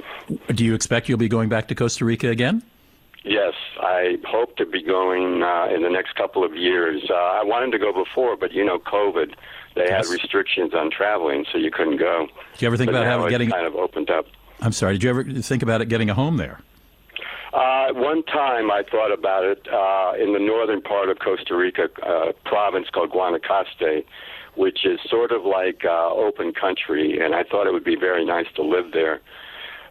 [0.48, 2.62] Do you expect you'll be going back to Costa Rica again?
[3.24, 7.02] Yes, I hope to be going uh, in the next couple of years.
[7.11, 9.35] Uh, I wanted to go before, but you know, COVID,
[9.76, 10.06] they Yes.
[10.09, 12.26] had restrictions on traveling, so you couldn't go.
[12.26, 12.33] Do
[12.64, 13.50] you ever think but about having getting?
[13.50, 14.26] kind of opened up.
[14.61, 14.94] I'm sorry.
[14.94, 16.61] Did you ever think about it getting a home there?
[17.52, 21.88] Uh, one time I thought about it uh, in the northern part of Costa Rica,
[22.02, 24.04] uh, province called Guanacaste,
[24.54, 28.24] which is sort of like uh, open country, and I thought it would be very
[28.24, 29.20] nice to live there.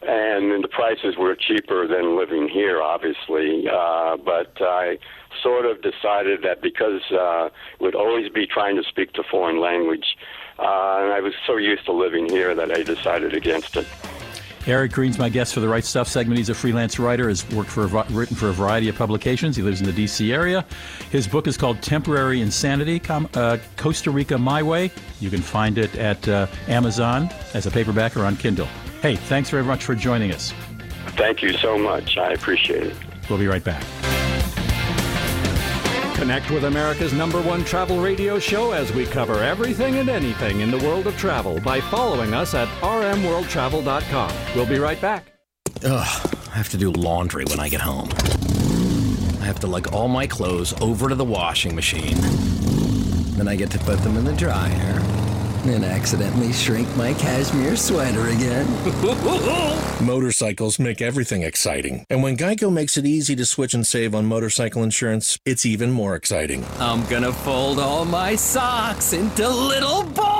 [0.01, 3.67] And the prices were cheaper than living here, obviously.
[3.67, 4.97] Uh, but I
[5.43, 10.17] sort of decided that because uh, would always be trying to speak the foreign language,
[10.57, 13.87] uh, and I was so used to living here that I decided against it.
[14.67, 16.37] Eric Green's my guest for the Right Stuff segment.
[16.37, 19.55] He's a freelance writer, has worked for a, written for a variety of publications.
[19.55, 20.31] He lives in the D.C.
[20.31, 20.65] area.
[21.11, 24.91] His book is called Temporary Insanity uh, Costa Rica My Way.
[25.19, 28.67] You can find it at uh, Amazon as a paperback or on Kindle.
[29.01, 30.51] Hey, thanks very much for joining us.
[31.15, 32.17] Thank you so much.
[32.17, 32.95] I appreciate it.
[33.29, 33.81] We'll be right back.
[36.15, 40.69] Connect with America's number one travel radio show as we cover everything and anything in
[40.69, 44.31] the world of travel by following us at rmworldtravel.com.
[44.53, 45.31] We'll be right back.
[45.85, 48.09] Ugh, I have to do laundry when I get home.
[49.39, 52.17] I have to lug all my clothes over to the washing machine.
[53.37, 54.99] Then I get to put them in the dryer
[55.65, 58.67] and accidentally shrink my cashmere sweater again.
[60.05, 62.05] Motorcycles make everything exciting.
[62.09, 65.91] And when Geico makes it easy to switch and save on motorcycle insurance, it's even
[65.91, 66.65] more exciting.
[66.79, 70.38] I'm gonna fold all my socks into little balls!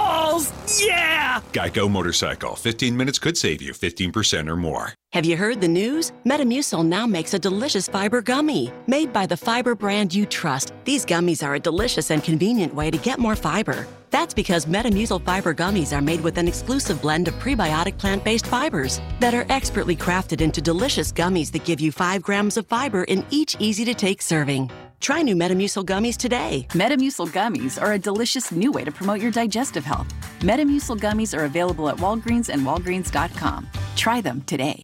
[0.80, 1.42] Yeah!
[1.54, 2.56] Geico Motorcycle.
[2.56, 4.94] 15 minutes could save you 15% or more.
[5.12, 6.12] Have you heard the news?
[6.26, 8.72] Metamucil now makes a delicious fiber gummy.
[8.86, 12.92] Made by the fiber brand you trust, these gummies are a delicious and convenient way
[12.92, 13.88] to get more fiber.
[14.12, 18.46] That's because Metamucil fiber gummies are made with an exclusive blend of prebiotic plant based
[18.46, 23.04] fibers that are expertly crafted into delicious gummies that give you 5 grams of fiber
[23.06, 24.70] in each easy to take serving.
[25.00, 26.66] Try new Metamucil gummies today.
[26.70, 30.14] Metamucil gummies are a delicious new way to promote your digestive health.
[30.40, 33.68] Metamucil gummies are available at Walgreens and Walgreens.com.
[33.96, 34.82] Try them today.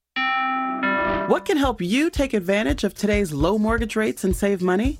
[1.27, 4.99] What can help you take advantage of today's low mortgage rates and save money?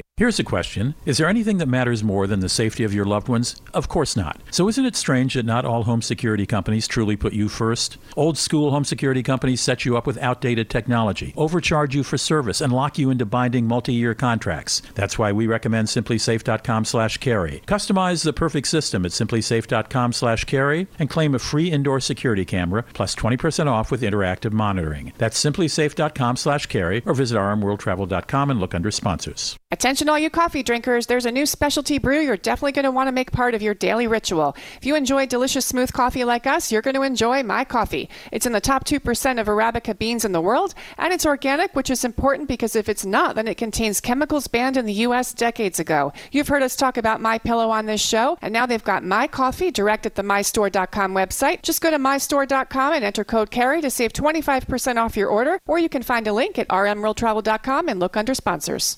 [0.17, 3.27] Here's a question Is there anything that matters more than the safety of your loved
[3.27, 3.55] ones?
[3.73, 4.39] Of course not.
[4.51, 7.97] So isn't it strange that not all home security companies truly put you first?
[8.15, 12.61] Old school home security companies set you up with outdated technology, overcharge you for service,
[12.61, 14.81] and lock you into binding multi year contracts.
[14.93, 17.63] That's why we recommend simplisafe.com slash carey.
[17.65, 22.83] Customize the perfect system at simplisafe.com slash carey and claim a free indoor security camera
[22.93, 25.13] plus 20% off with interactive monitoring.
[25.17, 29.57] That's simplisafe.com slash carey or visit rmworldtravel.com and look under sponsors.
[29.71, 33.07] Attention, all you coffee drinkers, there's a new specialty brew you're definitely going to want
[33.07, 34.55] to make part of your daily ritual.
[34.77, 38.09] If you enjoy delicious, smooth coffee like us, you're going to enjoy my coffee.
[38.31, 41.89] It's in the top 2% of Arabica beans in the world, and it's organic, which
[41.89, 45.33] is important because if it's not, then it contains chemicals banned in the U.S.
[45.33, 46.13] decades ago.
[46.31, 49.27] You've heard us talk about My Pillow on this show, and now they've got My
[49.27, 51.61] Coffee direct at the MyStore.com website.
[51.61, 55.79] Just go to MyStore.com and enter code CAREY to save 25% off your order, or
[55.79, 58.97] you can find a link at rmworldtravel.com and look under sponsors.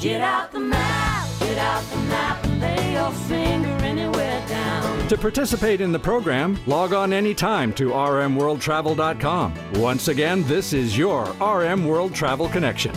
[0.00, 5.08] Get out the map, get out the map, lay your finger anywhere down.
[5.08, 9.54] To participate in the program, log on anytime to rmworldtravel.com.
[9.74, 12.94] Once again, this is your RM World Travel Connection.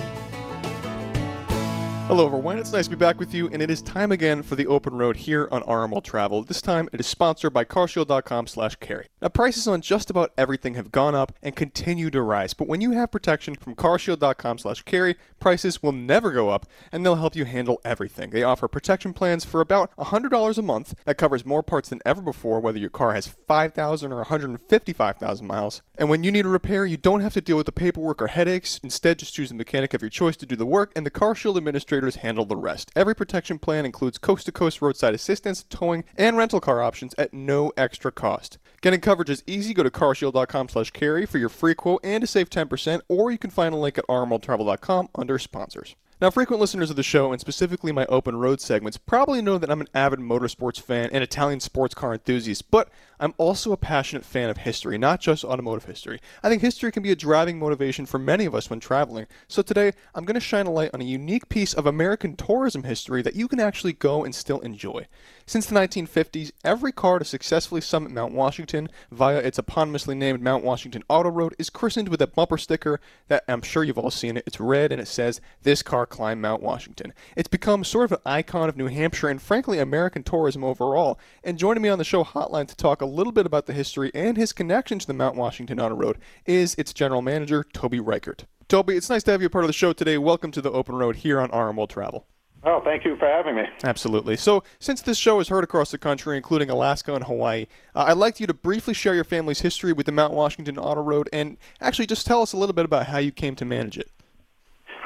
[2.09, 2.57] Hello, everyone.
[2.57, 4.95] It's nice to be back with you, and it is time again for the open
[4.95, 6.41] road here on RM World Travel.
[6.41, 9.05] This time, it is sponsored by CarShield.com/carey.
[9.21, 12.81] Now, prices on just about everything have gone up and continue to rise, but when
[12.81, 17.79] you have protection from CarShield.com/carey, prices will never go up, and they'll help you handle
[17.85, 18.31] everything.
[18.31, 22.23] They offer protection plans for about $100 a month that covers more parts than ever
[22.23, 25.83] before, whether your car has 5,000 or 155,000 miles.
[25.95, 28.27] And when you need a repair, you don't have to deal with the paperwork or
[28.27, 28.79] headaches.
[28.81, 31.55] Instead, just choose the mechanic of your choice to do the work, and the CarShield
[31.55, 32.91] administrator handle the rest.
[32.95, 37.33] Every protection plan includes coast to coast roadside assistance, towing, and rental car options at
[37.33, 38.57] no extra cost.
[38.81, 39.73] Getting coverage is easy.
[39.73, 43.37] Go to carshield.com slash carey for your free quote and to save 10%, or you
[43.37, 45.95] can find a link at rmworldtravel.com under sponsors.
[46.21, 49.71] Now, frequent listeners of the show, and specifically my open road segments, probably know that
[49.71, 54.23] I'm an avid motorsports fan and Italian sports car enthusiast, but I'm also a passionate
[54.23, 56.19] fan of history, not just automotive history.
[56.41, 59.27] I think history can be a driving motivation for many of us when traveling.
[59.47, 62.83] So today, I'm going to shine a light on a unique piece of American tourism
[62.83, 65.07] history that you can actually go and still enjoy.
[65.45, 70.63] Since the 1950s, every car to successfully summit Mount Washington via its eponymously named Mount
[70.63, 74.37] Washington Auto Road is christened with a bumper sticker that I'm sure you've all seen
[74.37, 74.43] it.
[74.45, 77.13] It's red and it says, This car climbed Mount Washington.
[77.35, 81.19] It's become sort of an icon of New Hampshire and frankly American tourism overall.
[81.43, 84.11] And joining me on the show hotline to talk a little bit about the history
[84.13, 88.45] and his connection to the Mount Washington Auto Road is its general manager, Toby Reichert.
[88.67, 90.17] Toby, it's nice to have you a part of the show today.
[90.17, 92.27] Welcome to the Open Road here on RM World Travel.
[92.63, 93.63] Oh, thank you for having me.
[93.83, 94.35] Absolutely.
[94.35, 98.17] So, since this show is heard across the country, including Alaska and Hawaii, uh, I'd
[98.17, 101.57] like you to briefly share your family's history with the Mount Washington Auto Road and
[101.79, 104.11] actually just tell us a little bit about how you came to manage it.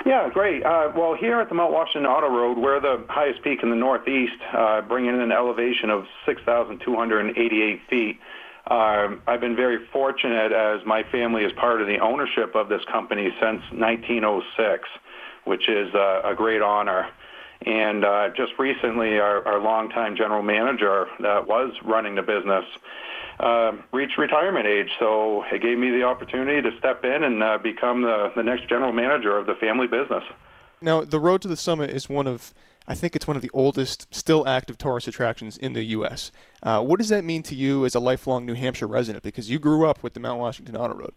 [0.06, 0.66] Yeah, great.
[0.66, 3.76] Uh, well, here at the Mount Washington Auto Road, we're the highest peak in the
[3.76, 8.20] Northeast, uh, bringing in an elevation of 6,288 feet.
[8.68, 12.82] Um, I've been very fortunate as my family is part of the ownership of this
[12.92, 14.90] company since 1906,
[15.46, 17.08] which is uh, a great honor.
[17.66, 22.66] And uh, just recently, our, our longtime general manager that was running the business
[23.40, 24.90] uh, reached retirement age.
[25.00, 28.70] So it gave me the opportunity to step in and uh, become the, the next
[28.70, 30.24] general manager of the family business.
[30.82, 32.54] Now, the Road to the Summit is one of,
[32.88, 36.32] I think it's one of the oldest still active tourist attractions in the U.S.
[36.62, 39.24] Uh, what does that mean to you as a lifelong New Hampshire resident?
[39.24, 41.14] Because you grew up with the Mount Washington Auto Road.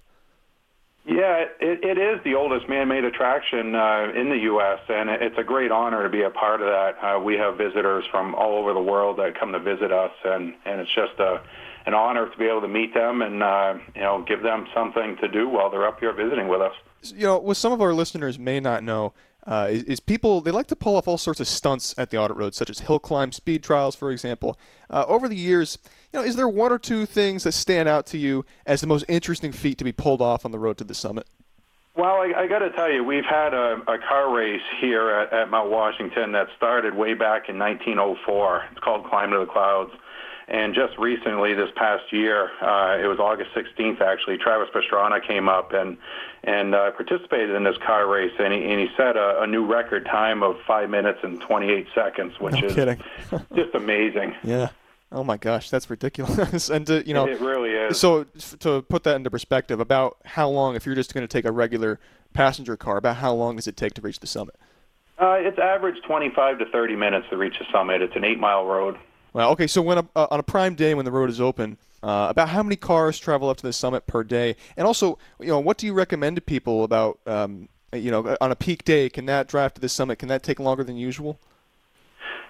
[1.05, 5.45] Yeah, it, it is the oldest man-made attraction uh, in the U.S., and it's a
[5.45, 6.97] great honor to be a part of that.
[7.01, 10.55] Uh, we have visitors from all over the world that come to visit us, and,
[10.65, 11.43] and it's just a,
[11.87, 15.17] an honor to be able to meet them and uh, you know give them something
[15.21, 16.75] to do while they're up here visiting with us.
[17.03, 19.13] You know, what some of our listeners may not know
[19.47, 22.19] uh, is, is, people they like to pull off all sorts of stunts at the
[22.19, 24.59] auto road, such as hill climb speed trials, for example.
[24.91, 25.79] Uh, over the years,
[26.13, 28.89] you know, is there one or two things that stand out to you as the
[28.89, 31.29] most interesting feat to be pulled off on the road to the summit?
[31.97, 35.33] Well, I, I got to tell you, we've had a, a car race here at,
[35.33, 38.65] at Mount Washington that started way back in 1904.
[38.73, 39.93] It's called Climb to the Clouds.
[40.49, 44.39] And just recently, this past year, uh, it was August 16th actually.
[44.39, 45.97] Travis Pastrana came up and
[46.45, 49.67] and uh, participated in this car race, and he, and he set a, a new
[49.67, 53.03] record time of five minutes and 28 seconds, which no is kidding.
[53.57, 54.33] just amazing.
[54.45, 54.69] Yeah.
[55.11, 56.69] Oh my gosh, that's ridiculous.
[56.71, 57.99] and to, you know, it really is.
[57.99, 58.25] So
[58.61, 61.53] to put that into perspective, about how long, if you're just going to take a
[61.53, 61.99] regular
[62.33, 64.55] passenger car, about how long does it take to reach the summit?
[65.19, 68.03] Uh, it's average 25 to 30 minutes to reach the summit.
[68.03, 68.99] It's an eight-mile road.
[69.45, 69.67] Okay.
[69.67, 72.51] So when a, uh, on a prime day when the road is open, uh, about
[72.51, 75.79] how many cars travel up to the summit per day, and also, you know, what
[75.79, 79.09] do you recommend to people about, um, you know, on a peak day?
[79.09, 80.19] Can that drive to the summit?
[80.19, 81.41] Can that take longer than usual?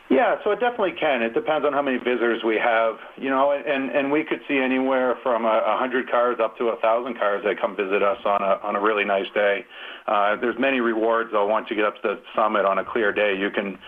[0.09, 1.23] Yeah, so it definitely can.
[1.23, 4.59] It depends on how many visitors we have, you know, and and we could see
[4.59, 8.19] anywhere from a, a hundred cars up to a thousand cars that come visit us
[8.25, 9.67] on a on a really nice day.
[10.07, 11.47] Uh, there's many rewards though.
[11.47, 13.79] Once you get up to the summit on a clear day, you can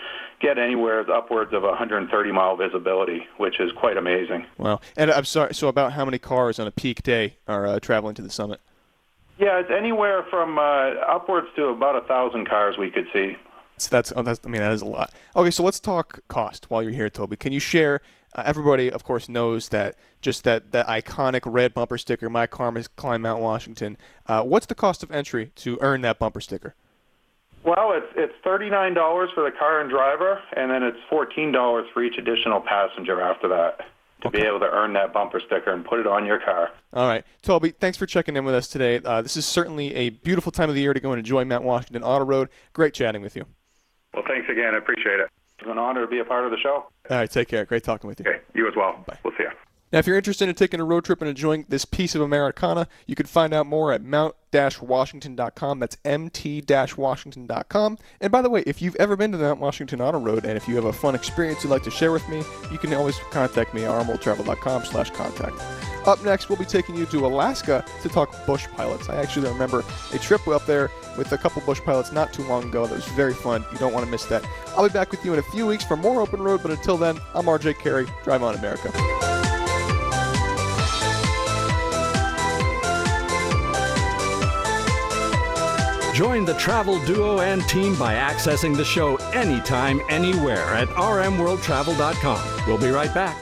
[0.40, 4.44] get anywhere upwards of 130 mile visibility, which is quite amazing.
[4.56, 4.80] Wow.
[4.96, 5.54] And I'm sorry.
[5.54, 8.60] So about how many cars on a peak day are uh, traveling to the summit?
[9.38, 13.36] Yeah, it's anywhere from uh, upwards to about a thousand cars we could see.
[13.80, 15.12] So that's, oh, that's, I mean, that is a lot.
[15.36, 17.36] Okay, so let's talk cost while you're here, Toby.
[17.36, 18.00] Can you share?
[18.34, 22.84] Uh, everybody, of course, knows that just that that iconic red bumper sticker, "My Karma
[22.96, 26.74] Climb Mount Washington." Uh, what's the cost of entry to earn that bumper sticker?
[27.64, 31.52] Well, it's it's thirty nine dollars for the car and driver, and then it's fourteen
[31.52, 33.78] dollars for each additional passenger after that
[34.20, 34.40] to okay.
[34.40, 36.70] be able to earn that bumper sticker and put it on your car.
[36.92, 39.00] All right, Toby, thanks for checking in with us today.
[39.04, 41.64] Uh, this is certainly a beautiful time of the year to go and enjoy Mount
[41.64, 42.48] Washington Auto Road.
[42.72, 43.46] Great chatting with you.
[44.18, 44.74] Well, thanks again.
[44.74, 45.30] I appreciate it.
[45.60, 46.86] It's an honor to be a part of the show.
[47.08, 47.64] All right, take care.
[47.64, 48.26] Great talking with you.
[48.28, 49.04] Okay, you as well.
[49.06, 49.16] Bye.
[49.22, 49.50] We'll see you.
[49.92, 52.88] Now, if you're interested in taking a road trip and enjoying this piece of Americana,
[53.06, 55.78] you can find out more at mount-washington.com.
[55.78, 57.98] That's mt-washington.com.
[58.20, 60.56] And by the way, if you've ever been to the Mount Washington Auto Road and
[60.56, 63.18] if you have a fun experience you'd like to share with me, you can always
[63.30, 65.56] contact me at rmworldtravel.com slash contact.
[66.06, 69.08] Up next, we'll be taking you to Alaska to talk bush pilots.
[69.08, 72.64] I actually remember a trip up there with a couple bush pilots not too long
[72.64, 73.64] ago that was very fun.
[73.72, 74.44] You don't want to miss that.
[74.76, 76.96] I'll be back with you in a few weeks for more Open Road, but until
[76.96, 78.06] then, I'm RJ Carey.
[78.24, 79.37] Drive on America.
[86.18, 92.66] Join the travel duo and team by accessing the show anytime, anywhere at rmworldtravel.com.
[92.66, 93.36] We'll be right back.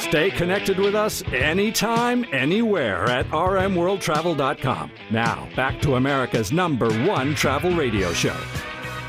[0.00, 4.90] Stay connected with us anytime, anywhere at rmworldtravel.com.
[5.10, 8.34] Now, back to America's number one travel radio show.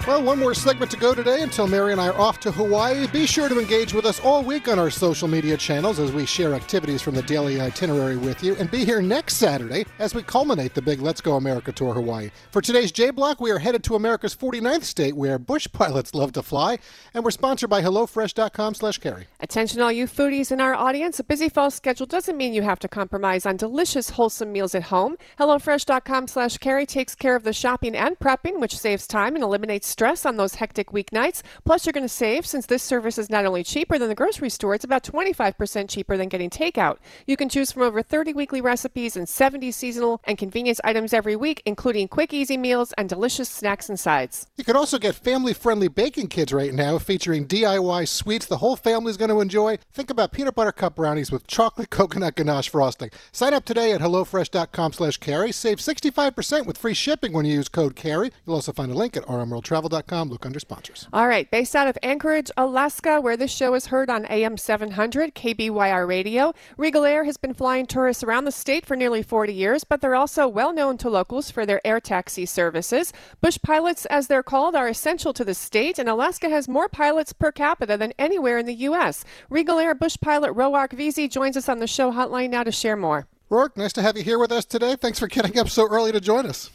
[0.07, 3.07] Well, one more segment to go today until Mary and I are off to Hawaii.
[3.07, 6.27] Be sure to engage with us all week on our social media channels as we
[6.27, 8.55] share activities from the daily itinerary with you.
[8.57, 12.29] And be here next Saturday as we culminate the big Let's Go America Tour Hawaii.
[12.51, 16.33] For today's J Block, we are headed to America's 49th state where bush pilots love
[16.33, 16.77] to fly.
[17.15, 19.25] And we're sponsored by HelloFresh.com slash carey.
[19.39, 21.19] Attention, all you foodies in our audience.
[21.19, 24.83] A busy fall schedule doesn't mean you have to compromise on delicious, wholesome meals at
[24.83, 25.17] home.
[25.39, 29.94] HelloFresh.com slash carey takes care of the shopping and prepping, which saves time and eliminates
[29.95, 31.41] stress on those hectic weeknights.
[31.63, 34.49] Plus, you're going to save since this service is not only cheaper than the grocery
[34.49, 36.97] store, it's about 25% cheaper than getting takeout.
[37.25, 41.37] You can choose from over 30 weekly recipes and 70 seasonal and convenience items every
[41.37, 44.47] week, including quick, easy meals and delicious snacks and sides.
[44.57, 48.75] You can also get family friendly baking kits right now featuring DIY sweets the whole
[48.75, 49.77] family's going to enjoy.
[49.93, 53.11] Think about peanut butter cup brownies with chocolate coconut ganache frosting.
[53.31, 55.53] Sign up today at HelloFresh.com slash carey.
[55.53, 58.31] Save 65% with free shipping when you use code carey.
[58.45, 59.84] You'll also find a link at rmworldtravel.com.
[59.93, 61.07] Look under sponsors.
[61.13, 65.35] All right, based out of Anchorage, Alaska, where this show is heard on AM 700
[65.35, 69.83] KBYR radio, Regal Air has been flying tourists around the state for nearly 40 years,
[69.83, 73.13] but they're also well known to locals for their air taxi services.
[73.41, 77.33] Bush pilots, as they're called, are essential to the state, and Alaska has more pilots
[77.33, 79.23] per capita than anywhere in the U.S.
[79.49, 82.95] Regal Air Bush pilot Roark Veazey joins us on the show hotline now to share
[82.95, 83.27] more.
[83.49, 84.95] Rourke, nice to have you here with us today.
[84.95, 86.71] Thanks for getting up so early to join us.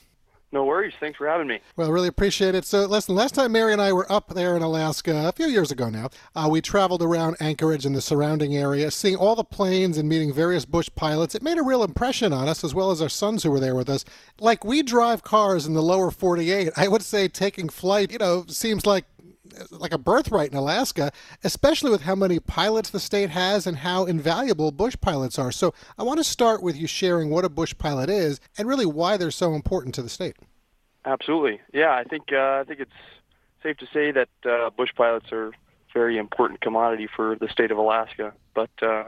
[0.53, 0.95] No worries.
[0.99, 1.61] Thanks for having me.
[1.77, 2.65] Well, really appreciate it.
[2.65, 5.71] So, listen, last time Mary and I were up there in Alaska, a few years
[5.71, 9.97] ago now, uh, we traveled around Anchorage and the surrounding area, seeing all the planes
[9.97, 11.37] and meeting various bush pilots.
[11.37, 13.77] It made a real impression on us, as well as our sons who were there
[13.77, 14.05] with us.
[14.41, 18.45] Like we drive cars in the lower 48, I would say taking flight, you know,
[18.49, 19.05] seems like
[19.71, 21.13] like a birthright in Alaska,
[21.45, 25.53] especially with how many pilots the state has and how invaluable bush pilots are.
[25.53, 28.87] So I want to start with you sharing what a bush pilot is and really
[28.87, 30.37] why they're so important to the state.
[31.05, 31.61] Absolutely.
[31.73, 32.91] Yeah, I think uh, I think it's
[33.63, 35.53] safe to say that uh, bush pilots are a
[35.93, 38.33] very important commodity for the state of Alaska.
[38.55, 39.05] But uh,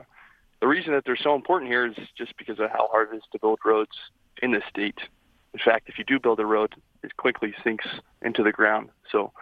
[0.60, 3.22] the reason that they're so important here is just because of how hard it is
[3.32, 3.96] to build roads
[4.42, 4.98] in the state.
[5.52, 7.86] In fact, if you do build a road, it quickly sinks
[8.22, 8.88] into the ground.
[9.10, 9.32] So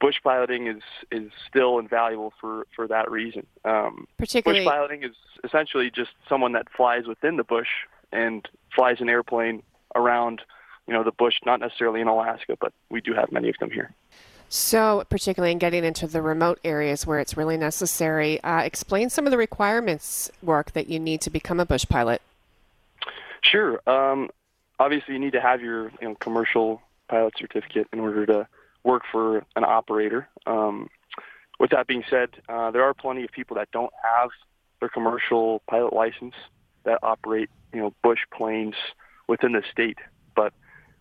[0.00, 3.46] bush piloting is is still invaluable for for that reason.
[3.64, 7.68] Um, Particularly- bush piloting is essentially just someone that flies within the bush
[8.12, 9.62] and flies an airplane
[9.94, 10.42] around,
[10.86, 11.34] you know, the bush.
[11.44, 13.92] Not necessarily in Alaska, but we do have many of them here.
[14.48, 19.26] So, particularly in getting into the remote areas where it's really necessary, uh, explain some
[19.26, 22.22] of the requirements work that you need to become a bush pilot.
[23.42, 23.80] Sure.
[23.88, 24.30] Um,
[24.78, 28.46] obviously, you need to have your you know, commercial pilot certificate in order to
[28.84, 30.28] work for an operator.
[30.46, 30.88] Um,
[31.58, 34.30] with that being said, uh, there are plenty of people that don't have
[34.80, 36.34] their commercial pilot license
[36.84, 38.74] that operate, you know, bush planes
[39.28, 39.98] within the state.
[40.36, 40.52] But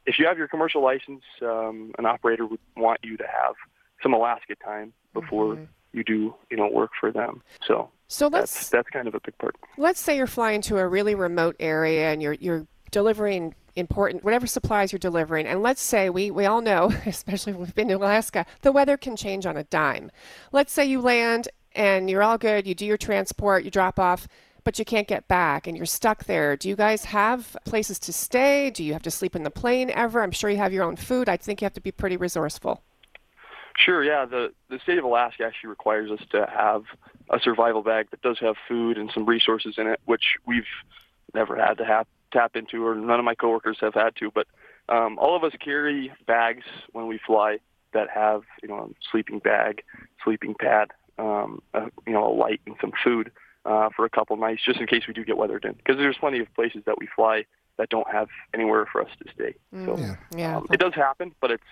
[0.06, 3.56] if you have your commercial license, um, an operator would want you to have
[4.02, 5.58] some Alaska time before
[5.92, 7.42] you do, you know, work for them.
[7.68, 9.56] So, So that's let's that's kind of a big part.
[9.78, 14.48] let's say you're flying to a really remote area and you're you're delivering important whatever
[14.48, 15.48] supplies you're delivering.
[15.48, 19.16] And let's say we, we all know especially we've been to alaska the weather can
[19.16, 20.12] change on a dime.
[20.52, 24.28] Let's say you land and you're all good you do your transport you drop off
[24.64, 26.56] but you can't get back and you're stuck there.
[26.56, 28.70] Do you guys have places to stay?
[28.70, 30.24] Do you have to sleep in the plane ever?
[30.24, 31.28] I'm sure you have your own food.
[31.28, 32.82] I think you have to be pretty resourceful.
[33.78, 34.26] Sure, yeah.
[34.26, 36.84] The the state of Alaska actually requires us to have
[37.30, 40.64] a survival bag that does have food and some resources in it, which we've
[41.34, 44.32] never had to have, tap into, or none of my coworkers have had to.
[44.32, 44.48] But
[44.90, 47.60] um, all of us carry bags when we fly
[47.94, 49.84] that have, you know, a sleeping bag,
[50.24, 53.32] sleeping pad, um, a, you know, a light and some food
[53.66, 55.74] uh, for a couple nights, just in case we do get weathered in.
[55.74, 57.46] Because there's plenty of places that we fly
[57.78, 59.56] that don't have anywhere for us to stay.
[59.86, 60.58] So yeah, yeah.
[60.58, 61.64] um, it does happen, but it's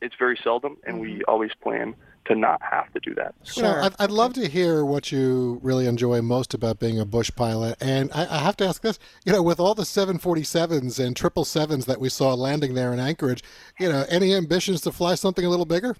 [0.00, 1.94] it's very seldom, and we always plan
[2.28, 3.34] to not have to do that.
[3.54, 7.04] You know, I'd, I'd love to hear what you really enjoy most about being a
[7.04, 7.76] bush pilot.
[7.80, 11.86] And I, I have to ask this, you know, with all the 747s and 777s
[11.86, 13.42] that we saw landing there in Anchorage,
[13.80, 15.96] you know, any ambitions to fly something a little bigger?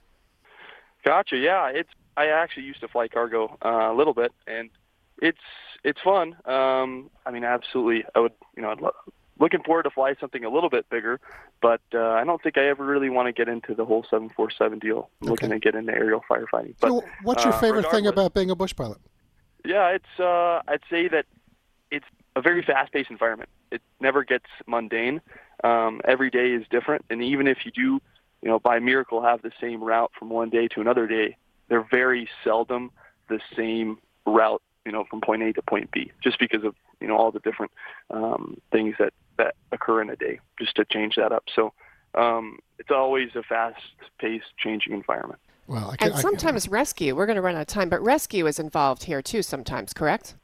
[1.04, 1.36] Gotcha.
[1.36, 1.90] Yeah, it's.
[2.16, 4.70] I actually used to fly cargo uh, a little bit, and
[5.22, 5.38] it's
[5.84, 6.36] it's fun.
[6.44, 8.04] Um, I mean, absolutely.
[8.14, 8.90] I would, you know, I'd lo-
[9.40, 11.20] looking forward to fly something a little bit bigger,
[11.60, 14.78] but uh, I don't think I ever really want to get into the whole 747
[14.78, 15.10] deal.
[15.22, 16.74] I'm looking to get into aerial firefighting.
[16.80, 18.98] But So what's your uh, favorite thing about being a bush pilot?
[19.64, 20.20] Yeah, it's.
[20.20, 21.26] Uh, I'd say that
[21.90, 23.50] it's a very fast-paced environment.
[23.70, 25.20] It never gets mundane.
[25.64, 28.00] Um, every day is different, and even if you do,
[28.42, 31.36] you know, by miracle have the same route from one day to another day,
[31.68, 32.92] they're very seldom
[33.28, 37.08] the same route, you know, from point A to point B, just because of you
[37.08, 37.72] know all the different
[38.10, 41.44] um, things that that occur in a day, just to change that up.
[41.54, 41.72] So
[42.14, 45.40] um, it's always a fast-paced, changing environment.
[45.66, 47.14] Well, and sometimes rescue.
[47.14, 49.42] We're going to run out of time, but rescue is involved here too.
[49.42, 50.34] Sometimes, correct?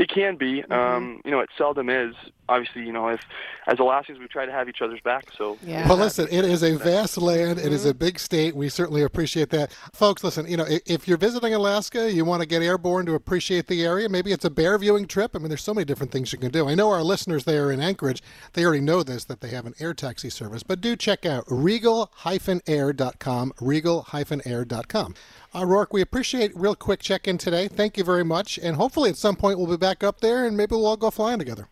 [0.00, 0.62] It can be.
[0.62, 0.72] Mm-hmm.
[0.72, 2.14] Um, you know, it seldom is.
[2.48, 3.20] Obviously, you know, if
[3.66, 5.26] as Alaskans we try to have each other's back.
[5.36, 7.58] So Well, listen, it is a vast land.
[7.60, 8.56] It is a big state.
[8.56, 9.72] We certainly appreciate that.
[9.92, 13.66] Folks, listen, you know, if you're visiting Alaska, you want to get airborne to appreciate
[13.66, 15.36] the area, maybe it's a bear viewing trip.
[15.36, 16.66] I mean, there's so many different things you can do.
[16.66, 18.22] I know our listeners there in Anchorage,
[18.54, 21.44] they already know this, that they have an air taxi service, but do check out
[21.46, 25.14] regal-air.com, regal-air.com.
[25.54, 27.66] Uh, Rourke, we appreciate real quick check-in today.
[27.66, 28.58] Thank you very much.
[28.58, 31.10] And hopefully at some point we'll be back up there and maybe we'll all go
[31.10, 31.68] flying together.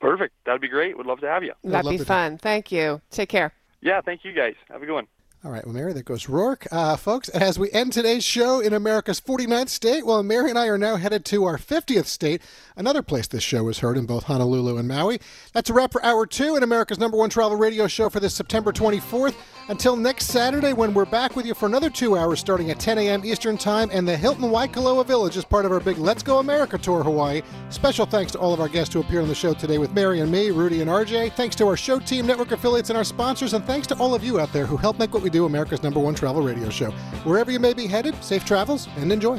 [0.00, 0.34] perfect.
[0.46, 0.96] That'd be great.
[0.96, 1.52] Would love to have you.
[1.64, 2.38] That'd be fun.
[2.38, 3.00] Thank you.
[3.10, 3.52] Take care.
[3.80, 4.54] Yeah, thank you guys.
[4.70, 5.06] Have a good one.
[5.44, 6.66] All right, well, Mary, there goes Rourke.
[6.72, 10.66] Uh, folks, as we end today's show in America's 49th state, well, Mary and I
[10.66, 12.42] are now headed to our 50th state,
[12.76, 15.20] another place this show is heard in both Honolulu and Maui.
[15.52, 18.34] That's a wrap for Hour 2 in America's number one travel radio show for this
[18.34, 19.36] September 24th.
[19.68, 22.96] Until next Saturday, when we're back with you for another two hours starting at 10
[22.96, 23.22] a.m.
[23.22, 26.78] Eastern Time, and the Hilton Waikoloa Village is part of our big Let's Go America
[26.78, 27.42] tour Hawaii.
[27.68, 30.20] Special thanks to all of our guests who appeared on the show today with Mary
[30.20, 31.34] and me, Rudy and RJ.
[31.34, 34.24] Thanks to our show team, network affiliates, and our sponsors, and thanks to all of
[34.24, 36.90] you out there who help make what we do America's number one travel radio show.
[37.24, 39.38] Wherever you may be headed, safe travels and enjoy.